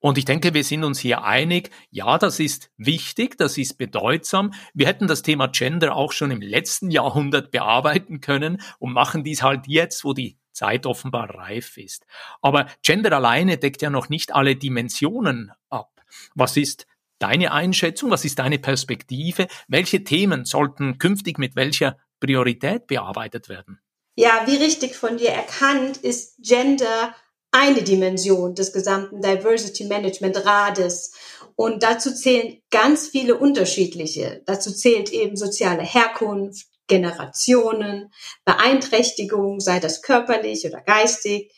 Und 0.00 0.18
ich 0.18 0.24
denke, 0.24 0.52
wir 0.52 0.64
sind 0.64 0.82
uns 0.82 0.98
hier 0.98 1.22
einig, 1.22 1.70
ja, 1.90 2.18
das 2.18 2.40
ist 2.40 2.72
wichtig, 2.76 3.38
das 3.38 3.56
ist 3.56 3.78
bedeutsam. 3.78 4.52
Wir 4.74 4.88
hätten 4.88 5.06
das 5.06 5.22
Thema 5.22 5.46
Gender 5.46 5.94
auch 5.94 6.10
schon 6.10 6.32
im 6.32 6.40
letzten 6.40 6.90
Jahrhundert 6.90 7.52
bearbeiten 7.52 8.20
können 8.20 8.60
und 8.80 8.92
machen 8.92 9.22
dies 9.22 9.44
halt 9.44 9.68
jetzt, 9.68 10.04
wo 10.04 10.12
die 10.12 10.38
Zeit 10.52 10.86
offenbar 10.86 11.34
reif 11.34 11.76
ist. 11.76 12.06
Aber 12.40 12.66
Gender 12.82 13.12
alleine 13.12 13.58
deckt 13.58 13.82
ja 13.82 13.90
noch 13.90 14.08
nicht 14.08 14.34
alle 14.34 14.56
Dimensionen 14.56 15.52
ab. 15.70 16.00
Was 16.34 16.56
ist 16.56 16.86
deine 17.18 17.52
Einschätzung? 17.52 18.10
Was 18.10 18.24
ist 18.24 18.38
deine 18.38 18.58
Perspektive? 18.58 19.46
Welche 19.68 20.04
Themen 20.04 20.44
sollten 20.44 20.98
künftig 20.98 21.38
mit 21.38 21.56
welcher 21.56 21.98
Priorität 22.20 22.86
bearbeitet 22.86 23.48
werden? 23.48 23.80
Ja, 24.14 24.42
wie 24.46 24.56
richtig 24.56 24.94
von 24.94 25.16
dir 25.16 25.30
erkannt, 25.30 25.96
ist 25.98 26.36
Gender 26.42 27.14
eine 27.50 27.82
Dimension 27.82 28.54
des 28.54 28.72
gesamten 28.72 29.20
Diversity 29.20 29.84
Management 29.84 30.44
Rades. 30.44 31.12
Und 31.54 31.82
dazu 31.82 32.12
zählen 32.12 32.60
ganz 32.70 33.08
viele 33.08 33.36
unterschiedliche. 33.36 34.42
Dazu 34.46 34.72
zählt 34.72 35.12
eben 35.12 35.36
soziale 35.36 35.82
Herkunft, 35.82 36.66
Generationen, 36.88 38.12
Beeinträchtigung, 38.44 39.60
sei 39.60 39.80
das 39.80 40.02
körperlich 40.02 40.66
oder 40.66 40.80
geistig, 40.80 41.52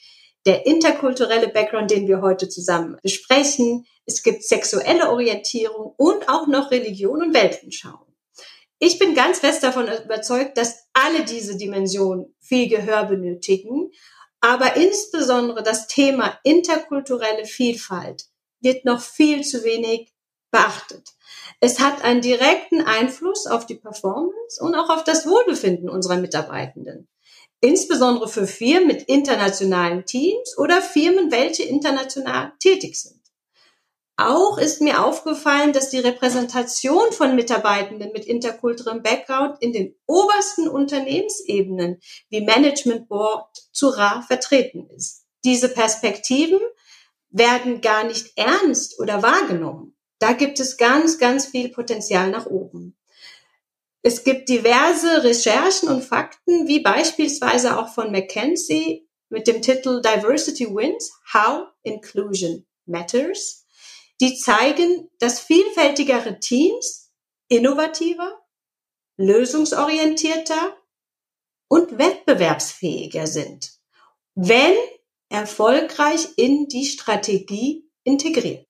der 0.46 0.66
interkulturelle 0.66 1.48
Background, 1.48 1.90
den 1.90 2.06
wir 2.06 2.20
heute 2.20 2.48
zusammen 2.48 2.98
besprechen. 3.02 3.86
Es 4.06 4.22
gibt 4.22 4.44
sexuelle 4.44 5.10
Orientierung 5.10 5.94
und 5.96 6.28
auch 6.28 6.46
noch 6.46 6.70
Religion 6.70 7.22
und 7.22 7.34
Weltanschauung. 7.34 8.14
Ich 8.78 8.98
bin 8.98 9.14
ganz 9.14 9.38
fest 9.38 9.62
davon 9.62 9.88
überzeugt, 9.88 10.58
dass 10.58 10.86
alle 10.92 11.24
diese 11.24 11.56
Dimensionen 11.56 12.34
viel 12.40 12.68
Gehör 12.68 13.04
benötigen, 13.04 13.90
aber 14.40 14.76
insbesondere 14.76 15.62
das 15.62 15.86
Thema 15.86 16.38
interkulturelle 16.44 17.46
Vielfalt 17.46 18.24
wird 18.60 18.84
noch 18.84 19.00
viel 19.00 19.42
zu 19.42 19.64
wenig 19.64 20.13
beachtet. 20.54 21.08
Es 21.58 21.80
hat 21.80 22.04
einen 22.04 22.20
direkten 22.20 22.80
Einfluss 22.80 23.46
auf 23.46 23.66
die 23.66 23.74
Performance 23.74 24.62
und 24.62 24.76
auch 24.76 24.88
auf 24.88 25.02
das 25.02 25.26
Wohlbefinden 25.26 25.88
unserer 25.88 26.16
Mitarbeitenden. 26.16 27.08
Insbesondere 27.60 28.28
für 28.28 28.46
Firmen 28.46 28.86
mit 28.86 29.02
internationalen 29.02 30.06
Teams 30.06 30.56
oder 30.56 30.80
Firmen, 30.80 31.32
welche 31.32 31.64
international 31.64 32.52
tätig 32.60 33.00
sind. 33.00 33.20
Auch 34.16 34.58
ist 34.58 34.80
mir 34.80 35.04
aufgefallen, 35.04 35.72
dass 35.72 35.90
die 35.90 35.98
Repräsentation 35.98 37.10
von 37.10 37.34
Mitarbeitenden 37.34 38.12
mit 38.12 38.26
interkulturellem 38.26 39.02
Background 39.02 39.56
in 39.60 39.72
den 39.72 39.96
obersten 40.06 40.68
Unternehmensebenen 40.68 41.98
wie 42.28 42.42
Management 42.42 43.08
Board 43.08 43.48
zu 43.72 43.88
rar 43.88 44.22
vertreten 44.22 44.88
ist. 44.96 45.24
Diese 45.44 45.68
Perspektiven 45.68 46.60
werden 47.30 47.80
gar 47.80 48.04
nicht 48.04 48.36
ernst 48.36 49.00
oder 49.00 49.20
wahrgenommen. 49.24 49.93
Da 50.24 50.32
gibt 50.32 50.58
es 50.58 50.78
ganz, 50.78 51.18
ganz 51.18 51.44
viel 51.44 51.68
Potenzial 51.68 52.30
nach 52.30 52.46
oben. 52.46 52.96
Es 54.00 54.24
gibt 54.24 54.48
diverse 54.48 55.22
Recherchen 55.22 55.90
und 55.90 56.02
Fakten, 56.02 56.66
wie 56.66 56.80
beispielsweise 56.80 57.78
auch 57.78 57.92
von 57.92 58.10
McKinsey 58.10 59.06
mit 59.28 59.46
dem 59.46 59.60
Titel 59.60 60.00
Diversity 60.00 60.64
Wins, 60.74 61.12
How 61.34 61.66
Inclusion 61.82 62.64
Matters, 62.86 63.66
die 64.18 64.34
zeigen, 64.34 65.10
dass 65.18 65.40
vielfältigere 65.40 66.40
Teams 66.40 67.12
innovativer, 67.48 68.42
lösungsorientierter 69.18 70.74
und 71.68 71.98
wettbewerbsfähiger 71.98 73.26
sind, 73.26 73.72
wenn 74.34 74.74
erfolgreich 75.28 76.28
in 76.36 76.66
die 76.68 76.86
Strategie 76.86 77.90
integrieren. 78.04 78.64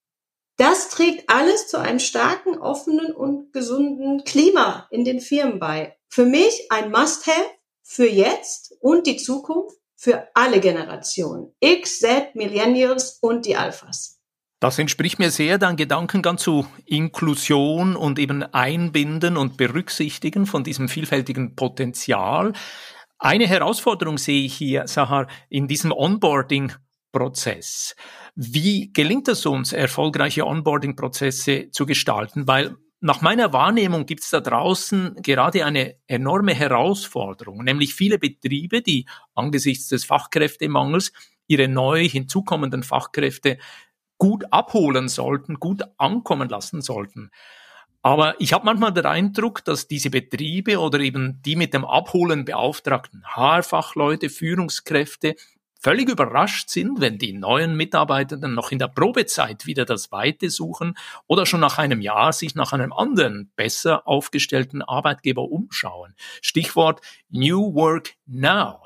Das 0.57 0.89
trägt 0.89 1.29
alles 1.29 1.67
zu 1.67 1.77
einem 1.79 1.99
starken, 1.99 2.57
offenen 2.57 3.11
und 3.13 3.51
gesunden 3.51 4.23
Klima 4.23 4.87
in 4.89 5.03
den 5.03 5.19
Firmen 5.19 5.59
bei. 5.59 5.97
Für 6.07 6.25
mich 6.25 6.67
ein 6.69 6.91
Must-Have 6.91 7.51
für 7.83 8.07
jetzt 8.07 8.73
und 8.79 9.05
die 9.05 9.17
Zukunft 9.17 9.75
für 9.97 10.27
alle 10.33 10.59
Generationen. 10.59 11.53
X, 11.59 11.99
Z, 11.99 12.35
Millennials 12.35 13.19
und 13.21 13.45
die 13.45 13.55
Alphas. 13.55 14.19
Das 14.61 14.79
entspricht 14.79 15.19
mir 15.19 15.31
sehr, 15.31 15.57
dein 15.57 15.75
Gedankengang 15.75 16.37
zu 16.37 16.65
Inklusion 16.85 17.95
und 17.95 18.17
eben 18.17 18.41
Einbinden 18.41 19.35
und 19.35 19.57
Berücksichtigen 19.57 20.45
von 20.45 20.63
diesem 20.63 20.87
vielfältigen 20.87 21.55
Potenzial. 21.55 22.53
Eine 23.19 23.47
Herausforderung 23.47 24.17
sehe 24.17 24.45
ich 24.45 24.55
hier, 24.55 24.87
Sahar, 24.87 25.27
in 25.49 25.67
diesem 25.67 25.91
Onboarding-Prozess. 27.15 27.95
Wie 28.35 28.91
gelingt 28.91 29.27
es 29.27 29.45
uns, 29.45 29.73
erfolgreiche 29.73 30.45
Onboarding-Prozesse 30.45 31.71
zu 31.71 31.85
gestalten? 31.85 32.47
Weil 32.47 32.75
nach 33.01 33.21
meiner 33.21 33.53
Wahrnehmung 33.53 34.05
gibt 34.05 34.23
es 34.23 34.29
da 34.29 34.39
draußen 34.41 35.15
gerade 35.21 35.65
eine 35.65 35.95
enorme 36.07 36.53
Herausforderung, 36.53 37.63
nämlich 37.63 37.93
viele 37.93 38.19
Betriebe, 38.19 38.81
die 38.81 39.05
angesichts 39.33 39.87
des 39.89 40.05
Fachkräftemangels 40.05 41.11
ihre 41.47 41.67
neu 41.67 42.07
hinzukommenden 42.07 42.83
Fachkräfte 42.83 43.57
gut 44.17 44.45
abholen 44.51 45.07
sollten, 45.07 45.55
gut 45.55 45.83
ankommen 45.97 46.49
lassen 46.49 46.81
sollten. 46.81 47.31
Aber 48.01 48.39
ich 48.39 48.53
habe 48.53 48.65
manchmal 48.65 48.93
den 48.93 49.05
Eindruck, 49.07 49.65
dass 49.65 49.87
diese 49.87 50.09
Betriebe 50.09 50.79
oder 50.79 50.99
eben 50.99 51.41
die 51.41 51.55
mit 51.55 51.73
dem 51.73 51.85
Abholen 51.85 52.45
beauftragten 52.45 53.23
Haarfachleute, 53.25 54.29
Führungskräfte 54.29 55.35
völlig 55.79 56.09
überrascht 56.09 56.69
sind, 56.69 57.01
wenn 57.01 57.17
die 57.17 57.33
neuen 57.33 57.75
Mitarbeitenden 57.75 58.53
noch 58.53 58.71
in 58.71 58.79
der 58.79 58.87
Probezeit 58.87 59.65
wieder 59.65 59.85
das 59.85 60.11
Weite 60.11 60.49
suchen 60.49 60.97
oder 61.27 61.45
schon 61.45 61.59
nach 61.59 61.77
einem 61.77 62.01
Jahr 62.01 62.33
sich 62.33 62.55
nach 62.55 62.73
einem 62.73 62.93
anderen, 62.93 63.51
besser 63.55 64.07
aufgestellten 64.07 64.81
Arbeitgeber 64.81 65.43
umschauen. 65.43 66.15
Stichwort 66.41 67.01
New 67.29 67.73
Work 67.75 68.13
Now. 68.25 68.81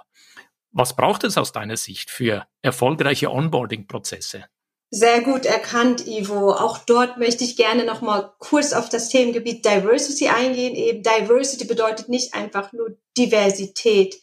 Was 0.72 0.96
braucht 0.96 1.24
es 1.24 1.38
aus 1.38 1.52
deiner 1.52 1.78
Sicht 1.78 2.12
für 2.12 2.46
erfolgreiche 2.62 3.32
Onboarding-Prozesse? 3.32 4.46
Sehr 4.92 5.22
gut 5.22 5.46
erkannt, 5.46 6.08
Ivo. 6.08 6.52
Auch 6.52 6.80
dort 6.80 7.18
möchte 7.18 7.44
ich 7.44 7.56
gerne 7.56 7.86
noch 7.86 8.02
mal 8.02 8.34
kurz 8.40 8.74
auf 8.74 8.90
das 8.90 9.10
Themengebiet 9.10 9.64
Diversity 9.64 10.30
eingehen. 10.30 10.76
Eben 10.76 11.04
Diversity 11.04 11.66
bedeutet 11.66 12.10
nicht 12.10 12.34
einfach 12.34 12.74
nur 12.74 12.98
Diversität 13.16 14.20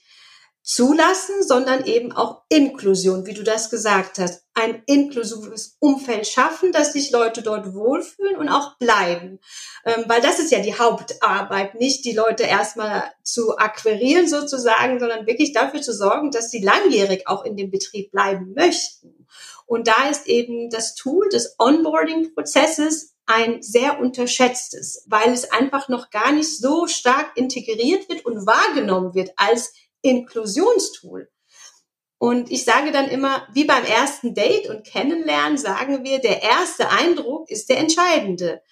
zulassen, 0.66 1.44
sondern 1.44 1.84
eben 1.84 2.10
auch 2.10 2.42
Inklusion, 2.48 3.24
wie 3.24 3.34
du 3.34 3.44
das 3.44 3.70
gesagt 3.70 4.18
hast. 4.18 4.42
Ein 4.52 4.82
inklusives 4.86 5.76
Umfeld 5.78 6.26
schaffen, 6.26 6.72
dass 6.72 6.92
sich 6.92 7.12
Leute 7.12 7.42
dort 7.42 7.72
wohlfühlen 7.72 8.36
und 8.36 8.48
auch 8.48 8.76
bleiben. 8.76 9.38
Ähm, 9.84 10.04
weil 10.08 10.20
das 10.20 10.40
ist 10.40 10.50
ja 10.50 10.58
die 10.58 10.76
Hauptarbeit, 10.76 11.76
nicht 11.76 12.04
die 12.04 12.14
Leute 12.14 12.42
erstmal 12.42 13.04
zu 13.22 13.56
akquirieren 13.56 14.26
sozusagen, 14.26 14.98
sondern 14.98 15.28
wirklich 15.28 15.52
dafür 15.52 15.82
zu 15.82 15.94
sorgen, 15.94 16.32
dass 16.32 16.50
sie 16.50 16.60
langjährig 16.60 17.28
auch 17.28 17.44
in 17.44 17.56
dem 17.56 17.70
Betrieb 17.70 18.10
bleiben 18.10 18.52
möchten. 18.54 19.28
Und 19.66 19.86
da 19.86 20.08
ist 20.10 20.26
eben 20.26 20.68
das 20.68 20.96
Tool 20.96 21.28
des 21.28 21.54
Onboarding-Prozesses 21.58 23.14
ein 23.26 23.62
sehr 23.62 24.00
unterschätztes, 24.00 25.04
weil 25.06 25.32
es 25.32 25.50
einfach 25.50 25.88
noch 25.88 26.10
gar 26.10 26.32
nicht 26.32 26.58
so 26.58 26.86
stark 26.86 27.36
integriert 27.36 28.08
wird 28.08 28.24
und 28.24 28.46
wahrgenommen 28.46 29.14
wird 29.14 29.30
als 29.36 29.72
Inklusionstool. 30.06 31.28
Und 32.18 32.50
ich 32.50 32.64
sage 32.64 32.92
dann 32.92 33.08
immer, 33.08 33.46
wie 33.52 33.64
beim 33.64 33.84
ersten 33.84 34.34
Date 34.34 34.68
und 34.70 34.86
Kennenlernen 34.86 35.58
sagen 35.58 36.04
wir, 36.04 36.18
der 36.18 36.42
erste 36.42 36.88
Eindruck 36.88 37.50
ist 37.50 37.68
der 37.68 37.78
entscheidende. 37.78 38.62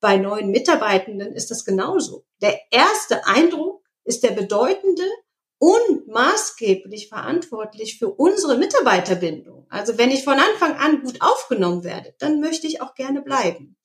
Bei 0.00 0.16
neuen 0.16 0.50
Mitarbeitenden 0.50 1.32
ist 1.32 1.50
das 1.50 1.64
genauso. 1.64 2.24
Der 2.40 2.56
erste 2.70 3.26
Eindruck 3.26 3.82
ist 4.04 4.22
der 4.22 4.30
bedeutende 4.30 5.02
und 5.58 6.06
maßgeblich 6.06 7.08
verantwortlich 7.08 7.98
für 7.98 8.10
unsere 8.10 8.56
Mitarbeiterbindung. 8.56 9.66
Also 9.70 9.98
wenn 9.98 10.12
ich 10.12 10.22
von 10.22 10.38
Anfang 10.38 10.76
an 10.76 11.02
gut 11.02 11.20
aufgenommen 11.20 11.82
werde, 11.82 12.14
dann 12.20 12.40
möchte 12.40 12.68
ich 12.68 12.80
auch 12.80 12.94
gerne 12.94 13.22
bleiben. 13.22 13.76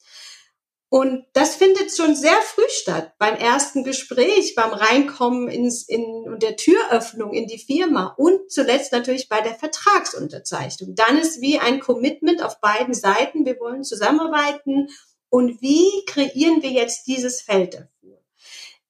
Und 0.94 1.26
das 1.34 1.56
findet 1.56 1.92
schon 1.92 2.16
sehr 2.16 2.40
früh 2.44 2.70
statt, 2.70 3.14
beim 3.18 3.34
ersten 3.34 3.84
Gespräch, 3.84 4.54
beim 4.54 4.74
Reinkommen 4.74 5.48
ins, 5.48 5.90
in 5.90 6.38
der 6.40 6.56
Türöffnung 6.56 7.34
in 7.34 7.48
die 7.48 7.58
Firma 7.58 8.14
und 8.16 8.52
zuletzt 8.52 8.92
natürlich 8.92 9.28
bei 9.28 9.42
der 9.42 9.56
Vertragsunterzeichnung. 9.56 10.94
Dann 10.94 11.18
ist 11.18 11.42
wie 11.42 11.58
ein 11.58 11.80
Commitment 11.80 12.44
auf 12.44 12.62
beiden 12.62 12.94
Seiten. 12.94 13.44
Wir 13.44 13.60
wollen 13.60 13.84
zusammenarbeiten. 13.84 14.90
Und 15.30 15.64
wie 15.64 16.06
kreieren 16.06 16.62
wir 16.62 16.70
jetzt 16.70 17.08
dieses 17.08 17.42
Feld 17.42 17.74
dafür? 17.74 18.22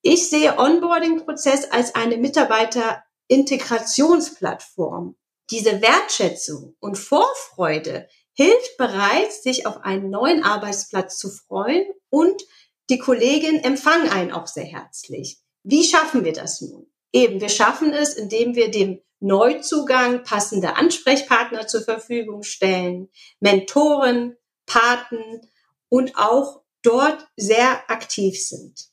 Ich 0.02 0.30
sehe 0.30 0.60
Onboarding-Prozess 0.60 1.72
als 1.72 1.96
eine 1.96 2.18
Mitarbeiterintegrationsplattform. 2.18 5.16
Diese 5.52 5.82
Wertschätzung 5.82 6.76
und 6.82 6.98
Vorfreude 6.98 8.10
hilft 8.34 8.78
bereits, 8.78 9.43
sich 9.43 9.65
auf 9.65 9.84
einen 9.84 10.10
neuen 10.10 10.43
Arbeitsplatz 10.43 11.17
zu 11.17 11.30
freuen 11.30 11.86
und 12.10 12.41
die 12.89 12.98
Kolleginnen 12.98 13.63
empfangen 13.63 14.10
einen 14.10 14.32
auch 14.32 14.48
sehr 14.48 14.65
herzlich. 14.65 15.39
Wie 15.63 15.84
schaffen 15.84 16.26
wir 16.26 16.34
das 16.34 16.62
nun? 16.62 16.88
Eben, 17.13 17.39
wir 17.39 17.50
schaffen 17.50 17.93
es, 17.93 18.15
indem 18.15 18.56
wir 18.56 18.72
dem 18.72 19.00
Neuzugang 19.19 20.24
passende 20.24 20.76
Ansprechpartner 20.76 21.67
zur 21.67 21.82
Verfügung 21.82 22.43
stellen, 22.43 23.10
Mentoren, 23.39 24.36
Paten 24.65 25.41
und 25.88 26.17
auch 26.17 26.63
dort 26.82 27.26
sehr 27.38 27.89
aktiv 27.89 28.46
sind. 28.46 28.89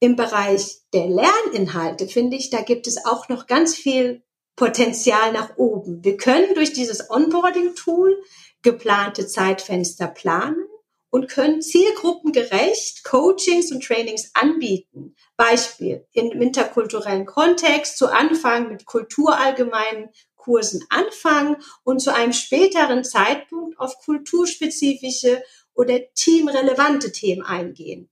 Im 0.00 0.16
Bereich 0.16 0.82
der 0.92 1.06
Lerninhalte 1.06 2.06
finde 2.08 2.36
ich, 2.36 2.50
da 2.50 2.60
gibt 2.60 2.86
es 2.86 3.04
auch 3.04 3.28
noch 3.28 3.46
ganz 3.46 3.74
viel 3.74 4.22
Potenzial 4.54 5.32
nach 5.32 5.56
oben. 5.56 6.04
Wir 6.04 6.16
können 6.16 6.54
durch 6.54 6.72
dieses 6.72 7.10
Onboarding-Tool 7.10 8.22
geplante 8.62 9.26
Zeitfenster 9.26 10.06
planen 10.06 10.66
und 11.10 11.28
können 11.28 11.62
zielgruppengerecht 11.62 13.04
Coachings 13.04 13.72
und 13.72 13.84
Trainings 13.84 14.30
anbieten. 14.34 15.16
Beispiel 15.36 16.06
im 16.12 16.42
interkulturellen 16.42 17.26
Kontext 17.26 17.96
zu 17.96 18.08
Anfang 18.08 18.68
mit 18.68 18.84
kulturallgemeinen 18.84 20.10
Kursen 20.36 20.84
anfangen 20.88 21.56
und 21.84 22.00
zu 22.00 22.14
einem 22.14 22.32
späteren 22.32 23.04
Zeitpunkt 23.04 23.78
auf 23.78 23.98
kulturspezifische 24.00 25.42
oder 25.74 25.98
teamrelevante 26.14 27.12
Themen 27.12 27.42
eingehen. 27.42 28.10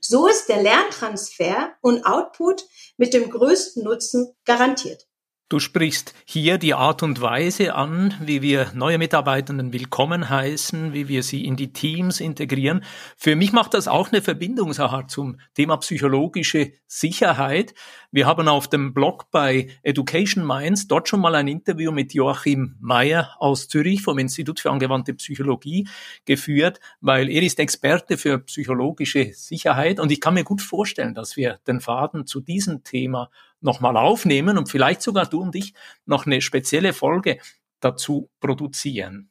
So 0.00 0.26
ist 0.26 0.48
der 0.48 0.62
Lerntransfer 0.62 1.74
und 1.80 2.04
Output 2.04 2.66
mit 2.96 3.14
dem 3.14 3.30
größten 3.30 3.84
Nutzen 3.84 4.34
garantiert. 4.44 5.06
Du 5.50 5.58
sprichst 5.58 6.14
hier 6.24 6.56
die 6.56 6.72
Art 6.72 7.02
und 7.02 7.20
Weise 7.20 7.74
an, 7.74 8.14
wie 8.18 8.40
wir 8.40 8.72
neue 8.72 8.96
Mitarbeitenden 8.96 9.74
willkommen 9.74 10.30
heißen, 10.30 10.94
wie 10.94 11.06
wir 11.08 11.22
sie 11.22 11.44
in 11.44 11.54
die 11.54 11.70
Teams 11.70 12.18
integrieren. 12.18 12.82
Für 13.18 13.36
mich 13.36 13.52
macht 13.52 13.74
das 13.74 13.86
auch 13.86 14.10
eine 14.10 14.22
Verbindung 14.22 14.72
Sahar, 14.72 15.06
zum 15.06 15.38
Thema 15.52 15.76
psychologische 15.76 16.72
Sicherheit. 16.86 17.74
Wir 18.14 18.28
haben 18.28 18.46
auf 18.46 18.68
dem 18.68 18.94
Blog 18.94 19.28
bei 19.32 19.70
Education 19.82 20.46
Minds 20.46 20.86
dort 20.86 21.08
schon 21.08 21.18
mal 21.18 21.34
ein 21.34 21.48
Interview 21.48 21.90
mit 21.90 22.14
Joachim 22.14 22.76
Meyer 22.78 23.34
aus 23.40 23.66
Zürich 23.66 24.02
vom 24.02 24.20
Institut 24.20 24.60
für 24.60 24.70
angewandte 24.70 25.14
Psychologie 25.14 25.88
geführt, 26.24 26.78
weil 27.00 27.28
er 27.28 27.42
ist 27.42 27.58
Experte 27.58 28.16
für 28.16 28.38
psychologische 28.38 29.32
Sicherheit 29.34 29.98
und 29.98 30.12
ich 30.12 30.20
kann 30.20 30.34
mir 30.34 30.44
gut 30.44 30.62
vorstellen, 30.62 31.12
dass 31.12 31.36
wir 31.36 31.58
den 31.66 31.80
Faden 31.80 32.24
zu 32.24 32.38
diesem 32.40 32.84
Thema 32.84 33.30
nochmal 33.60 33.96
aufnehmen 33.96 34.58
und 34.58 34.68
vielleicht 34.68 35.02
sogar 35.02 35.26
du 35.26 35.40
und 35.40 35.56
ich 35.56 35.74
noch 36.06 36.24
eine 36.24 36.40
spezielle 36.40 36.92
Folge 36.92 37.38
dazu 37.80 38.30
produzieren. 38.38 39.28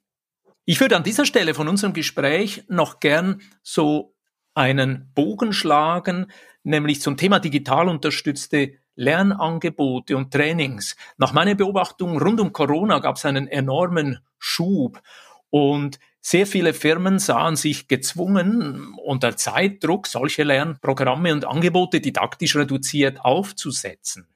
Ich 0.66 0.82
würde 0.82 0.98
an 0.98 1.04
dieser 1.04 1.26
Stelle 1.26 1.54
von 1.54 1.70
unserem 1.70 1.94
Gespräch 1.94 2.66
noch 2.68 3.00
gern 3.00 3.42
so 3.62 4.14
einen 4.56 5.10
Bogen 5.16 5.54
schlagen, 5.54 6.28
nämlich 6.64 7.02
zum 7.02 7.18
Thema 7.18 7.40
digital 7.40 7.88
unterstützte 7.88 8.74
Lernangebote 8.96 10.16
und 10.16 10.32
Trainings. 10.32 10.96
Nach 11.18 11.34
meiner 11.34 11.56
Beobachtung 11.56 12.22
rund 12.22 12.40
um 12.40 12.54
Corona 12.54 13.00
gab 13.00 13.18
es 13.18 13.26
einen 13.26 13.48
enormen 13.48 14.20
Schub 14.38 15.02
und 15.50 16.00
sehr 16.26 16.48
viele 16.48 16.74
Firmen 16.74 17.20
sahen 17.20 17.58
sich 17.58 17.90
gezwungen, 17.90 18.96
unter 19.04 19.36
Zeitdruck 19.36 20.08
solche 20.08 20.44
Lernprogramme 20.44 21.34
und 21.34 21.46
Angebote 21.46 22.00
didaktisch 22.00 22.56
reduziert 22.56 23.20
aufzusetzen. 23.26 24.28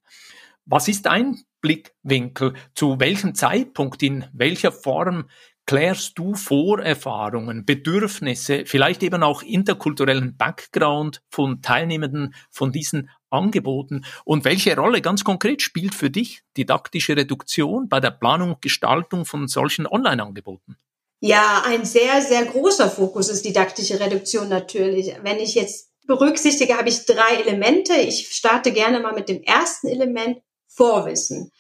Was 0.66 0.90
ist 0.90 1.06
dein 1.06 1.40
Blickwinkel? 1.62 2.56
Zu 2.76 3.00
welchem 3.00 3.36
Zeitpunkt, 3.36 4.04
in 4.04 4.26
welcher 4.34 4.74
Form 4.74 5.30
klärst 5.68 6.18
du 6.18 6.34
Vorerfahrungen, 6.34 7.66
Bedürfnisse, 7.66 8.64
vielleicht 8.66 9.04
eben 9.04 9.22
auch 9.22 9.44
interkulturellen 9.44 10.36
Background 10.38 11.22
von 11.30 11.62
Teilnehmenden 11.62 12.34
von 12.50 12.72
diesen 12.72 13.10
angeboten. 13.30 14.06
Und 14.24 14.46
welche 14.46 14.76
Rolle 14.76 15.02
ganz 15.02 15.24
konkret 15.24 15.62
spielt 15.62 15.94
für 15.94 16.10
dich 16.10 16.42
didaktische 16.56 17.16
Reduktion 17.16 17.90
bei 17.90 18.00
der 18.00 18.12
Planung 18.12 18.52
und 18.52 18.62
Gestaltung 18.62 19.26
von 19.26 19.48
solchen 19.48 19.86
Online-Angeboten? 19.86 20.78
Ja, 21.20 21.64
ein 21.66 21.84
sehr, 21.84 22.22
sehr 22.22 22.46
großer 22.46 22.90
Fokus 22.90 23.28
ist 23.28 23.44
didaktische 23.44 24.00
Reduktion 24.00 24.48
natürlich. 24.50 25.14
Wenn 25.24 25.40
ich 25.40 25.56
jetzt 25.56 25.92
berücksichtige, 26.08 26.78
habe 26.78 26.90
ich 26.90 27.06
drei 27.06 27.42
Elemente. 27.46 27.94
Ich 27.94 28.30
starte 28.30 28.72
gerne 28.72 29.02
mal 29.02 29.14
mit 29.14 29.28
dem 29.28 29.42
ersten 29.44 29.88
Element, 29.88 30.38
Vorwissen. 30.68 31.52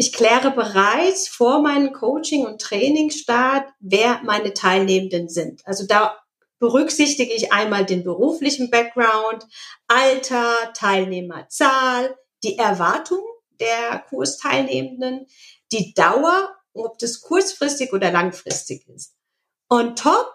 Ich 0.00 0.12
kläre 0.12 0.52
bereits 0.52 1.26
vor 1.26 1.60
meinem 1.60 1.92
Coaching- 1.92 2.46
und 2.46 2.60
Trainingsstart, 2.60 3.68
wer 3.80 4.20
meine 4.22 4.54
Teilnehmenden 4.54 5.28
sind. 5.28 5.66
Also 5.66 5.86
da 5.86 6.16
berücksichtige 6.60 7.34
ich 7.34 7.52
einmal 7.52 7.84
den 7.84 8.04
beruflichen 8.04 8.70
Background, 8.70 9.44
Alter, 9.88 10.54
Teilnehmerzahl, 10.72 12.16
die 12.44 12.56
Erwartung 12.58 13.24
der 13.60 14.04
Kursteilnehmenden, 14.08 15.26
die 15.72 15.92
Dauer, 15.94 16.54
ob 16.74 16.98
das 17.00 17.20
kurzfristig 17.20 17.92
oder 17.92 18.12
langfristig 18.12 18.88
ist. 18.88 19.16
On 19.68 19.96
top 19.96 20.32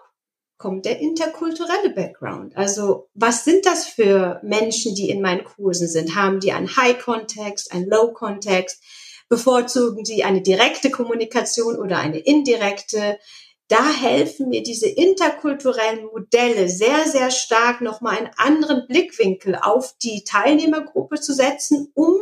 kommt 0.58 0.84
der 0.84 1.00
interkulturelle 1.00 1.90
Background. 1.94 2.54
Also 2.54 3.08
was 3.14 3.44
sind 3.44 3.64
das 3.64 3.86
für 3.86 4.40
Menschen, 4.42 4.94
die 4.94 5.08
in 5.08 5.22
meinen 5.22 5.44
Kursen 5.44 5.88
sind? 5.88 6.14
Haben 6.16 6.40
die 6.40 6.52
einen 6.52 6.76
High-Kontext, 6.76 7.72
einen 7.72 7.88
Low-Kontext? 7.88 8.82
Bevorzugen 9.28 10.04
sie 10.04 10.24
eine 10.24 10.42
direkte 10.42 10.90
Kommunikation 10.90 11.76
oder 11.78 11.98
eine 11.98 12.18
indirekte? 12.18 13.18
Da 13.68 13.88
helfen 13.90 14.50
mir 14.50 14.62
diese 14.62 14.88
interkulturellen 14.88 16.04
Modelle 16.06 16.68
sehr, 16.68 17.06
sehr 17.06 17.30
stark, 17.30 17.80
nochmal 17.80 18.18
einen 18.18 18.30
anderen 18.36 18.86
Blickwinkel 18.86 19.56
auf 19.56 19.94
die 20.02 20.24
Teilnehmergruppe 20.24 21.18
zu 21.20 21.32
setzen, 21.32 21.90
um 21.94 22.14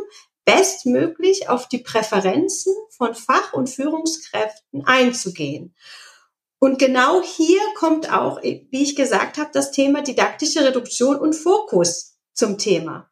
bestmöglich 0.45 1.49
auf 1.49 1.67
die 1.67 1.79
Präferenzen 1.79 2.73
von 2.89 3.13
Fach- 3.15 3.53
und 3.53 3.69
Führungskräften 3.69 4.85
einzugehen. 4.85 5.75
Und 6.59 6.79
genau 6.79 7.21
hier 7.21 7.59
kommt 7.75 8.11
auch, 8.11 8.41
wie 8.41 8.83
ich 8.83 8.95
gesagt 8.95 9.37
habe, 9.37 9.49
das 9.53 9.71
Thema 9.71 10.01
didaktische 10.01 10.63
Reduktion 10.63 11.17
und 11.17 11.33
Fokus 11.35 12.17
zum 12.33 12.57
Thema. 12.57 13.11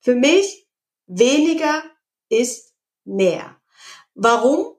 Für 0.00 0.14
mich 0.14 0.68
weniger 1.06 1.82
ist 2.28 2.73
mehr. 3.04 3.60
Warum? 4.14 4.74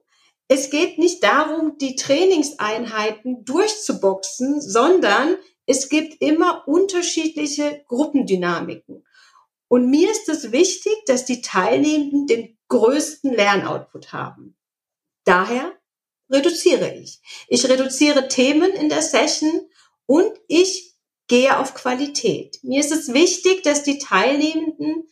Es 0.48 0.70
geht 0.70 0.98
nicht 0.98 1.22
darum, 1.24 1.76
die 1.78 1.96
Trainingseinheiten 1.96 3.44
durchzuboxen, 3.44 4.60
sondern 4.60 5.36
es 5.66 5.88
gibt 5.88 6.22
immer 6.22 6.66
unterschiedliche 6.68 7.84
Gruppendynamiken. 7.88 9.04
Und 9.68 9.90
mir 9.90 10.10
ist 10.10 10.28
es 10.28 10.52
wichtig, 10.52 10.94
dass 11.06 11.24
die 11.24 11.40
Teilnehmenden 11.40 12.26
den 12.28 12.56
größten 12.68 13.32
Lernoutput 13.32 14.12
haben. 14.12 14.56
Daher 15.24 15.72
reduziere 16.30 16.94
ich. 16.94 17.20
Ich 17.48 17.68
reduziere 17.68 18.28
Themen 18.28 18.70
in 18.72 18.88
der 18.88 19.02
Session 19.02 19.68
und 20.06 20.32
ich 20.46 20.94
gehe 21.26 21.58
auf 21.58 21.74
Qualität. 21.74 22.60
Mir 22.62 22.80
ist 22.80 22.92
es 22.92 23.12
wichtig, 23.12 23.64
dass 23.64 23.82
die 23.82 23.98
Teilnehmenden 23.98 25.08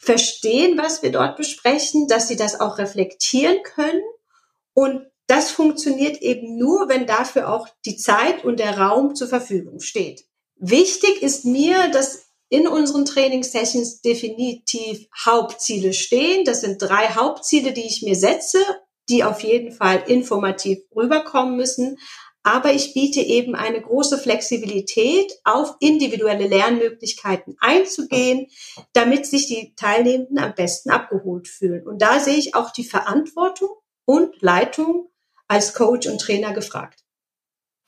verstehen, 0.00 0.76
was 0.78 1.02
wir 1.02 1.12
dort 1.12 1.36
besprechen, 1.36 2.08
dass 2.08 2.26
sie 2.26 2.36
das 2.36 2.58
auch 2.58 2.78
reflektieren 2.78 3.62
können. 3.62 4.02
Und 4.74 5.06
das 5.26 5.50
funktioniert 5.50 6.20
eben 6.22 6.58
nur, 6.58 6.88
wenn 6.88 7.06
dafür 7.06 7.52
auch 7.52 7.68
die 7.84 7.96
Zeit 7.96 8.44
und 8.44 8.58
der 8.58 8.78
Raum 8.78 9.14
zur 9.14 9.28
Verfügung 9.28 9.80
steht. 9.80 10.24
Wichtig 10.56 11.22
ist 11.22 11.44
mir, 11.44 11.88
dass 11.90 12.24
in 12.48 12.66
unseren 12.66 13.04
Trainingssessions 13.04 14.00
definitiv 14.00 15.06
Hauptziele 15.24 15.92
stehen. 15.92 16.44
Das 16.44 16.62
sind 16.62 16.78
drei 16.82 17.10
Hauptziele, 17.10 17.72
die 17.72 17.86
ich 17.86 18.02
mir 18.02 18.16
setze 18.16 18.58
die 19.10 19.24
auf 19.24 19.42
jeden 19.42 19.72
Fall 19.72 20.04
informativ 20.06 20.78
rüberkommen 20.94 21.56
müssen. 21.56 21.98
Aber 22.42 22.72
ich 22.72 22.94
biete 22.94 23.20
eben 23.20 23.54
eine 23.54 23.80
große 23.80 24.18
Flexibilität, 24.18 25.30
auf 25.44 25.76
individuelle 25.80 26.46
Lernmöglichkeiten 26.46 27.56
einzugehen, 27.60 28.46
damit 28.92 29.26
sich 29.26 29.46
die 29.46 29.74
Teilnehmenden 29.74 30.38
am 30.38 30.54
besten 30.54 30.90
abgeholt 30.90 31.48
fühlen. 31.48 31.86
Und 31.86 32.00
da 32.00 32.18
sehe 32.18 32.38
ich 32.38 32.54
auch 32.54 32.70
die 32.70 32.84
Verantwortung 32.84 33.70
und 34.06 34.40
Leitung 34.40 35.10
als 35.48 35.74
Coach 35.74 36.06
und 36.06 36.20
Trainer 36.20 36.52
gefragt. 36.52 37.00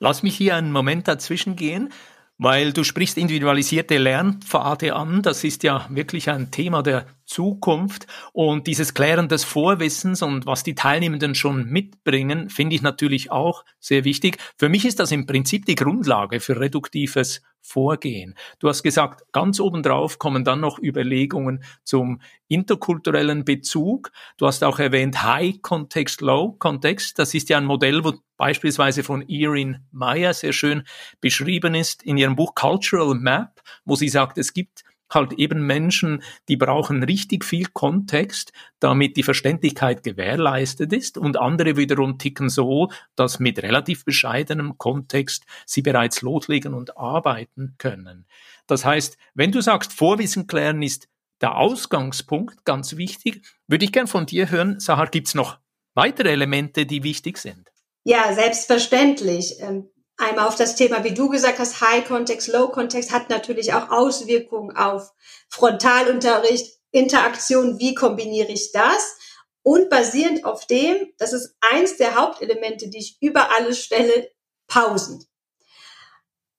Lass 0.01 0.23
mich 0.23 0.37
hier 0.37 0.57
einen 0.57 0.73
Moment 0.73 1.07
dazwischen 1.09 1.57
gehen 1.57 1.93
weil 2.39 2.73
du 2.73 2.85
sprichst 2.85 3.19
individualisierte 3.19 3.99
Lernpfade 3.99 4.95
an. 4.95 5.23
Das 5.23 5.45
ist 5.45 5.63
ja 5.63 5.87
wirklich 5.91 6.29
ein 6.31 6.51
Thema 6.51 6.83
der 6.83 7.07
Zukunft 7.25 8.07
und 8.33 8.67
dieses 8.67 8.95
Klären 8.95 9.29
des 9.29 9.45
Vorwissens 9.45 10.23
und 10.23 10.45
was 10.45 10.63
die 10.63 10.75
Teilnehmenden 10.75 11.35
schon 11.35 11.67
mitbringen, 11.67 12.51
finde 12.51 12.77
ich 12.77 12.83
natürlich 12.83 13.31
auch 13.31 13.65
sehr 13.79 14.05
wichtig. 14.05 14.39
Für 14.57 14.69
mich 14.69 14.85
ist 14.85 14.99
das 14.99 15.13
im 15.13 15.27
Prinzip 15.27 15.67
die 15.67 15.77
Grundlage 15.77 16.41
für 16.41 16.59
reduktives 16.59 17.43
Vorgehen. 17.63 18.35
Du 18.59 18.69
hast 18.69 18.83
gesagt, 18.83 19.23
ganz 19.33 19.61
obendrauf 19.61 20.19
kommen 20.19 20.45
dann 20.45 20.61
noch 20.61 20.79
Überlegungen 20.79 21.63
zum 21.85 22.21
interkulturellen 22.49 23.45
Bezug. 23.45 24.11
Du 24.37 24.47
hast 24.47 24.65
auch 24.65 24.79
erwähnt 24.79 25.23
High 25.23 25.63
Context, 25.63 26.21
Low 26.21 26.53
Context. 26.59 27.19
Das 27.19 27.33
ist 27.35 27.49
ja 27.49 27.59
ein 27.59 27.65
Modell, 27.65 28.05
wo 28.05 28.15
beispielsweise 28.37 29.05
von 29.05 29.23
Erin 29.29 29.85
Meyer 29.93 30.35
sehr 30.35 30.53
schön 30.53 30.83
beschrieben 31.21 31.75
ist 31.75 32.03
in 32.03 32.17
ihrem 32.17 32.37
Buch 32.37 32.55
Cultural 32.55 33.15
Map, 33.15 33.63
wo 33.85 33.95
sie 33.95 34.09
sagt, 34.09 34.37
es 34.39 34.53
gibt 34.53 34.83
halt 35.15 35.35
eben 35.35 35.67
Menschen, 35.67 36.23
die 36.49 36.57
brauchen 36.57 37.03
richtig 37.03 37.45
viel 37.45 37.67
Kontext, 37.67 38.53
damit 38.81 39.17
die 39.17 39.23
Verständlichkeit 39.23 40.03
gewährleistet 40.03 40.93
ist 40.93 41.19
und 41.19 41.37
andere 41.37 41.77
wiederum 41.77 42.19
ticken 42.19 42.49
so, 42.49 42.91
dass 43.17 43.39
mit 43.39 43.63
relativ 43.63 44.05
bescheidenem 44.05 44.79
Kontext 44.79 45.45
sie 45.67 45.83
bereits 45.83 46.23
loslegen 46.23 46.75
und 46.75 46.97
arbeiten 46.97 47.75
können. 47.79 48.27
Das 48.67 48.85
heißt, 48.85 49.17
wenn 49.35 49.53
du 49.53 49.61
sagst, 49.61 49.93
Vorwissen 49.93 50.47
klären 50.47 50.83
ist 50.83 51.09
der 51.41 51.57
Ausgangspunkt, 51.57 52.65
ganz 52.65 52.97
wichtig, 52.97 53.45
würde 53.67 53.85
ich 53.85 53.93
gern 53.93 54.07
von 54.07 54.27
dir 54.27 54.51
hören, 54.51 54.79
Sahar, 54.79 55.09
gibt's 55.09 55.35
noch 55.35 55.59
weitere 55.95 56.31
Elemente, 56.31 56.87
die 56.87 57.03
wichtig 57.03 57.39
sind? 57.39 57.71
Ja, 58.05 58.33
selbstverständlich. 58.33 59.57
Ähm, 59.61 59.89
einmal 60.17 60.47
auf 60.47 60.57
das 60.57 60.77
Thema, 60.77 61.05
wie 61.05 61.15
du 61.15 61.29
gesagt 61.29 61.59
hast, 61.59 61.81
High 61.81 62.07
Context, 62.07 62.49
Low 62.49 62.69
Context 62.69 63.13
hat 63.13 63.31
natürlich 63.31 63.73
auch 63.75 63.91
Auswirkungen 63.91 64.77
auf 64.77 65.13
Frontalunterricht, 65.49 66.79
Interaktion, 66.91 67.79
wie 67.79 67.95
kombiniere 67.95 68.53
ich 68.53 68.73
das? 68.73 69.17
Und 69.63 69.89
basierend 69.89 70.45
auf 70.45 70.67
dem, 70.67 71.13
das 71.19 71.33
ist 71.33 71.57
eins 71.61 71.97
der 71.97 72.17
Hauptelemente, 72.17 72.89
die 72.89 72.99
ich 72.99 73.17
über 73.21 73.51
alles 73.53 73.83
stelle, 73.83 74.31
Pausen. 74.67 75.25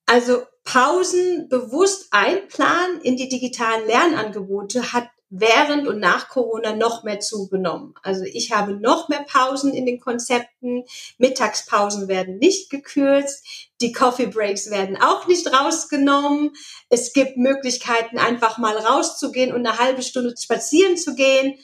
Also 0.05 0.43
Pausen 0.63 1.49
bewusst 1.49 2.07
einplanen 2.11 3.01
in 3.01 3.17
die 3.17 3.29
digitalen 3.29 3.85
Lernangebote 3.85 4.93
hat 4.93 5.09
während 5.35 5.87
und 5.87 5.99
nach 5.99 6.29
Corona 6.29 6.75
noch 6.75 7.01
mehr 7.01 7.19
zugenommen. 7.19 7.95
Also 8.03 8.23
ich 8.23 8.51
habe 8.51 8.73
noch 8.73 9.09
mehr 9.09 9.25
Pausen 9.27 9.73
in 9.73 9.87
den 9.87 9.99
Konzepten. 9.99 10.83
Mittagspausen 11.17 12.07
werden 12.07 12.37
nicht 12.37 12.69
gekürzt. 12.69 13.43
Die 13.81 13.91
Coffee 13.91 14.27
Breaks 14.27 14.69
werden 14.69 14.95
auch 14.95 15.25
nicht 15.25 15.51
rausgenommen. 15.51 16.51
Es 16.89 17.13
gibt 17.13 17.37
Möglichkeiten, 17.37 18.19
einfach 18.19 18.59
mal 18.59 18.77
rauszugehen 18.77 19.51
und 19.51 19.65
eine 19.65 19.79
halbe 19.79 20.03
Stunde 20.03 20.35
spazieren 20.37 20.97
zu 20.97 21.15
gehen 21.15 21.55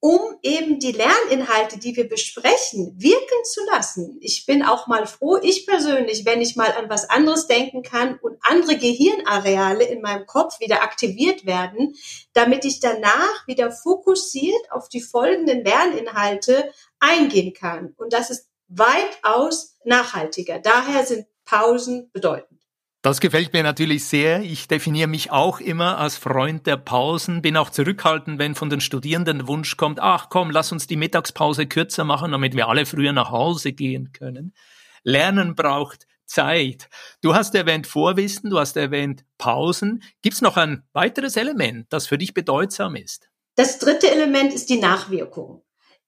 um 0.00 0.20
eben 0.42 0.78
die 0.78 0.92
Lerninhalte, 0.92 1.78
die 1.78 1.94
wir 1.94 2.08
besprechen, 2.08 2.94
wirken 2.96 3.44
zu 3.44 3.60
lassen. 3.70 4.16
Ich 4.22 4.46
bin 4.46 4.64
auch 4.64 4.86
mal 4.86 5.06
froh, 5.06 5.38
ich 5.42 5.66
persönlich, 5.66 6.24
wenn 6.24 6.40
ich 6.40 6.56
mal 6.56 6.72
an 6.72 6.88
was 6.88 7.08
anderes 7.10 7.46
denken 7.46 7.82
kann 7.82 8.18
und 8.22 8.38
andere 8.40 8.78
Gehirnareale 8.78 9.84
in 9.84 10.00
meinem 10.00 10.24
Kopf 10.26 10.58
wieder 10.58 10.82
aktiviert 10.82 11.44
werden, 11.44 11.94
damit 12.32 12.64
ich 12.64 12.80
danach 12.80 13.46
wieder 13.46 13.70
fokussiert 13.70 14.72
auf 14.72 14.88
die 14.88 15.02
folgenden 15.02 15.64
Lerninhalte 15.64 16.72
eingehen 16.98 17.52
kann. 17.52 17.94
Und 17.98 18.14
das 18.14 18.30
ist 18.30 18.48
weitaus 18.68 19.76
nachhaltiger. 19.84 20.60
Daher 20.60 21.04
sind 21.04 21.26
Pausen 21.44 22.10
bedeutend. 22.12 22.59
Das 23.02 23.20
gefällt 23.20 23.54
mir 23.54 23.62
natürlich 23.62 24.04
sehr. 24.04 24.42
Ich 24.42 24.68
definiere 24.68 25.08
mich 25.08 25.30
auch 25.30 25.60
immer 25.60 25.96
als 25.96 26.18
Freund 26.18 26.66
der 26.66 26.76
Pausen, 26.76 27.40
bin 27.40 27.56
auch 27.56 27.70
zurückhaltend, 27.70 28.38
wenn 28.38 28.54
von 28.54 28.68
den 28.68 28.82
Studierenden 28.82 29.38
der 29.38 29.48
Wunsch 29.48 29.78
kommt, 29.78 30.00
ach 30.00 30.28
komm, 30.28 30.50
lass 30.50 30.70
uns 30.70 30.86
die 30.86 30.96
Mittagspause 30.96 31.66
kürzer 31.66 32.04
machen, 32.04 32.32
damit 32.32 32.54
wir 32.54 32.68
alle 32.68 32.84
früher 32.84 33.14
nach 33.14 33.30
Hause 33.30 33.72
gehen 33.72 34.12
können. 34.12 34.52
Lernen 35.02 35.54
braucht 35.54 36.06
Zeit. 36.26 36.90
Du 37.22 37.34
hast 37.34 37.54
erwähnt 37.54 37.86
Vorwissen, 37.86 38.50
du 38.50 38.58
hast 38.58 38.76
erwähnt 38.76 39.24
Pausen. 39.38 40.02
Gibt 40.20 40.34
es 40.34 40.42
noch 40.42 40.58
ein 40.58 40.82
weiteres 40.92 41.36
Element, 41.36 41.86
das 41.90 42.06
für 42.06 42.18
dich 42.18 42.34
bedeutsam 42.34 42.96
ist? 42.96 43.30
Das 43.56 43.78
dritte 43.78 44.10
Element 44.10 44.52
ist 44.52 44.68
die 44.68 44.78
Nachwirkung. 44.78 45.62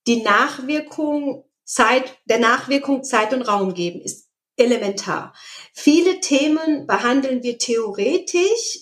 Die 0.06 0.22
Nachwirkung 0.22 1.44
Zeit, 1.64 2.18
der 2.26 2.38
Nachwirkung 2.38 3.02
Zeit 3.02 3.32
und 3.32 3.42
Raum 3.42 3.72
geben 3.72 4.02
ist 4.02 4.28
elementar. 4.62 5.34
Viele 5.72 6.20
Themen 6.20 6.86
behandeln 6.86 7.42
wir 7.42 7.58
theoretisch, 7.58 8.78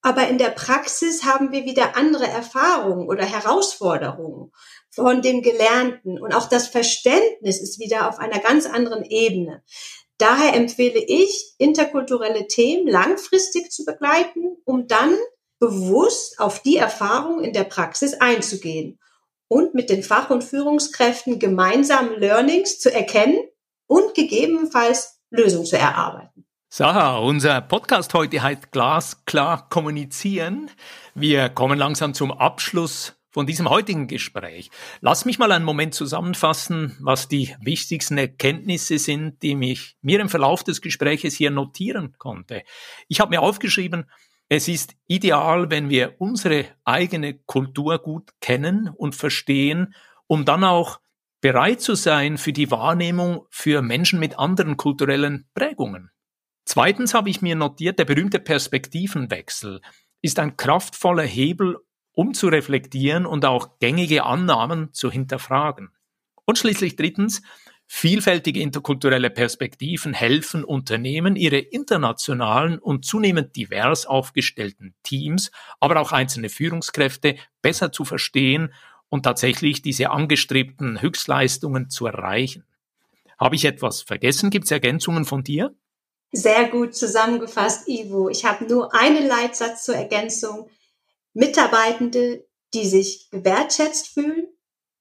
aber 0.00 0.28
in 0.28 0.38
der 0.38 0.50
Praxis 0.50 1.24
haben 1.24 1.50
wir 1.50 1.64
wieder 1.64 1.96
andere 1.96 2.26
Erfahrungen 2.26 3.08
oder 3.08 3.24
Herausforderungen 3.24 4.52
von 4.90 5.22
dem 5.22 5.42
Gelernten 5.42 6.20
und 6.20 6.34
auch 6.34 6.48
das 6.48 6.68
Verständnis 6.68 7.60
ist 7.60 7.80
wieder 7.80 8.08
auf 8.08 8.18
einer 8.18 8.38
ganz 8.38 8.66
anderen 8.66 9.04
Ebene. 9.04 9.62
Daher 10.18 10.54
empfehle 10.54 11.02
ich, 11.04 11.54
interkulturelle 11.58 12.46
Themen 12.46 12.86
langfristig 12.86 13.72
zu 13.72 13.84
begleiten, 13.84 14.56
um 14.64 14.86
dann 14.86 15.16
bewusst 15.58 16.38
auf 16.38 16.60
die 16.60 16.76
Erfahrung 16.76 17.42
in 17.42 17.52
der 17.52 17.64
Praxis 17.64 18.14
einzugehen 18.14 19.00
und 19.48 19.74
mit 19.74 19.90
den 19.90 20.02
Fach- 20.02 20.30
und 20.30 20.44
Führungskräften 20.44 21.38
gemeinsam 21.38 22.12
Learnings 22.18 22.78
zu 22.78 22.92
erkennen 22.92 23.38
und 23.86 24.14
gegebenenfalls 24.14 25.13
Lösungen 25.34 25.66
zu 25.66 25.78
erarbeiten. 25.78 26.44
Saha, 26.68 27.18
unser 27.18 27.60
Podcast 27.60 28.14
heute 28.14 28.42
heißt 28.42 28.72
Glasklar 28.72 29.68
kommunizieren. 29.68 30.70
Wir 31.14 31.48
kommen 31.48 31.78
langsam 31.78 32.14
zum 32.14 32.32
Abschluss 32.32 33.14
von 33.30 33.46
diesem 33.46 33.68
heutigen 33.68 34.06
Gespräch. 34.06 34.70
Lass 35.00 35.24
mich 35.24 35.38
mal 35.38 35.50
einen 35.50 35.64
Moment 35.64 35.94
zusammenfassen, 35.94 36.96
was 37.00 37.28
die 37.28 37.54
wichtigsten 37.60 38.16
Erkenntnisse 38.16 38.98
sind, 38.98 39.42
die 39.42 39.56
mich 39.56 39.96
mir 40.02 40.20
im 40.20 40.28
Verlauf 40.28 40.62
des 40.62 40.80
Gespräches 40.80 41.34
hier 41.34 41.50
notieren 41.50 42.14
konnte. 42.18 42.62
Ich 43.08 43.20
habe 43.20 43.30
mir 43.30 43.42
aufgeschrieben, 43.42 44.10
es 44.48 44.68
ist 44.68 44.94
ideal, 45.06 45.70
wenn 45.70 45.88
wir 45.90 46.14
unsere 46.18 46.66
eigene 46.84 47.34
Kultur 47.34 47.98
gut 47.98 48.30
kennen 48.40 48.88
und 48.88 49.14
verstehen, 49.14 49.94
um 50.26 50.44
dann 50.44 50.62
auch 50.64 51.00
bereit 51.44 51.82
zu 51.82 51.94
sein 51.94 52.38
für 52.38 52.54
die 52.54 52.70
Wahrnehmung 52.70 53.44
für 53.50 53.82
Menschen 53.82 54.18
mit 54.18 54.38
anderen 54.38 54.78
kulturellen 54.78 55.46
Prägungen. 55.52 56.10
Zweitens 56.64 57.12
habe 57.12 57.28
ich 57.28 57.42
mir 57.42 57.54
notiert, 57.54 57.98
der 57.98 58.06
berühmte 58.06 58.38
Perspektivenwechsel 58.38 59.82
ist 60.22 60.38
ein 60.38 60.56
kraftvoller 60.56 61.24
Hebel, 61.24 61.76
um 62.12 62.32
zu 62.32 62.48
reflektieren 62.48 63.26
und 63.26 63.44
auch 63.44 63.78
gängige 63.78 64.24
Annahmen 64.24 64.94
zu 64.94 65.10
hinterfragen. 65.10 65.90
Und 66.46 66.56
schließlich 66.56 66.96
drittens, 66.96 67.42
Vielfältige 67.86 68.60
interkulturelle 68.60 69.28
Perspektiven 69.28 70.14
helfen 70.14 70.64
Unternehmen, 70.64 71.36
ihre 71.36 71.58
internationalen 71.58 72.78
und 72.78 73.04
zunehmend 73.04 73.54
divers 73.56 74.06
aufgestellten 74.06 74.94
Teams, 75.02 75.50
aber 75.80 76.00
auch 76.00 76.10
einzelne 76.10 76.48
Führungskräfte 76.48 77.36
besser 77.60 77.92
zu 77.92 78.06
verstehen 78.06 78.72
und 79.14 79.22
tatsächlich 79.22 79.80
diese 79.80 80.10
angestrebten 80.10 81.00
Höchstleistungen 81.00 81.88
zu 81.88 82.06
erreichen. 82.06 82.64
Habe 83.38 83.54
ich 83.54 83.64
etwas 83.64 84.02
vergessen? 84.02 84.50
Gibt 84.50 84.64
es 84.64 84.72
Ergänzungen 84.72 85.24
von 85.24 85.44
dir? 85.44 85.72
Sehr 86.32 86.68
gut 86.68 86.96
zusammengefasst, 86.96 87.88
Ivo. 87.88 88.28
Ich 88.28 88.44
habe 88.44 88.64
nur 88.64 88.92
einen 88.92 89.24
Leitsatz 89.28 89.84
zur 89.84 89.94
Ergänzung. 89.94 90.68
Mitarbeitende, 91.32 92.44
die 92.74 92.84
sich 92.86 93.30
gewertschätzt 93.30 94.08
fühlen, 94.08 94.48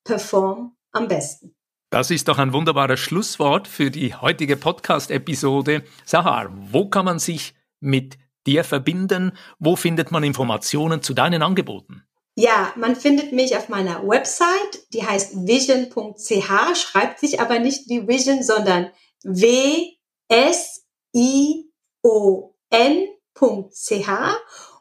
performen 0.03 0.77
am 0.91 1.07
besten. 1.07 1.55
Das 1.89 2.11
ist 2.11 2.27
doch 2.27 2.37
ein 2.37 2.53
wunderbares 2.53 2.99
Schlusswort 2.99 3.67
für 3.67 3.89
die 3.89 4.13
heutige 4.13 4.57
Podcast-Episode. 4.57 5.83
Sahar, 6.05 6.51
wo 6.53 6.87
kann 6.87 7.05
man 7.05 7.17
sich 7.17 7.55
mit 7.79 8.19
dir 8.45 8.63
verbinden? 8.63 9.31
Wo 9.57 9.75
findet 9.75 10.11
man 10.11 10.23
Informationen 10.23 11.01
zu 11.01 11.15
deinen 11.15 11.41
Angeboten? 11.41 12.03
Ja, 12.35 12.73
man 12.75 12.95
findet 12.95 13.31
mich 13.31 13.55
auf 13.55 13.69
meiner 13.69 14.07
Website, 14.07 14.91
die 14.91 15.05
heißt 15.05 15.45
vision.ch, 15.45 16.75
schreibt 16.75 17.19
sich 17.19 17.39
aber 17.39 17.59
nicht 17.59 17.87
wie 17.89 18.07
Vision, 18.07 18.41
sondern 18.41 18.89
W-S-I-O-N.ch 19.23 19.93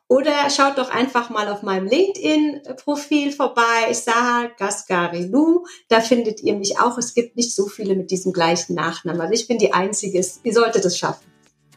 oder 0.09 0.51
schaut 0.51 0.77
doch 0.77 0.91
einfach 0.91 1.31
mal 1.31 1.49
auf 1.49 1.63
meinem 1.63 1.87
LinkedIn-Profil 1.87 3.33
vorbei, 3.33 3.93
Saha 3.93 4.51
Gaskarilu. 4.59 5.65
Da 5.89 6.01
findet 6.03 6.43
ihr 6.43 6.55
mich 6.55 6.79
auch. 6.79 6.99
Es 6.99 7.15
gibt 7.15 7.35
nicht 7.37 7.55
so 7.55 7.67
viele 7.67 7.95
mit 7.95 8.11
diesem 8.11 8.35
gleichen 8.35 8.75
Nachnamen. 8.75 9.23
Also 9.23 9.33
ich 9.33 9.49
bin 9.49 9.57
die 9.57 9.73
Einzige. 9.73 10.23
Ihr 10.43 10.53
solltet 10.53 10.85
es 10.85 10.99
schaffen. 10.99 11.32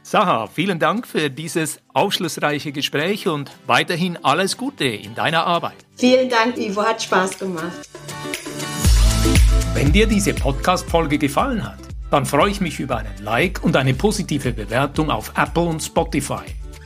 Saha, 0.07 0.45
vielen 0.45 0.77
Dank 0.77 1.07
für 1.07 1.31
dieses 1.31 1.79
aufschlussreiche 1.91 2.71
Gespräch 2.71 3.27
und 3.27 3.49
weiterhin 3.65 4.19
alles 4.21 4.55
Gute 4.55 4.85
in 4.85 5.15
deiner 5.15 5.47
Arbeit. 5.47 5.77
Vielen 5.95 6.29
Dank, 6.29 6.59
Ivo. 6.59 6.83
Hat 6.83 7.01
Spaß 7.01 7.39
gemacht. 7.39 7.89
Wenn 9.73 9.91
dir 9.91 10.05
diese 10.05 10.35
Podcast-Folge 10.35 11.17
gefallen 11.17 11.67
hat, 11.67 11.79
dann 12.11 12.27
freue 12.27 12.51
ich 12.51 12.61
mich 12.61 12.79
über 12.79 12.97
einen 12.97 13.17
Like 13.23 13.63
und 13.63 13.75
eine 13.75 13.95
positive 13.95 14.51
Bewertung 14.51 15.09
auf 15.09 15.33
Apple 15.35 15.63
und 15.63 15.81
Spotify. 15.81 16.43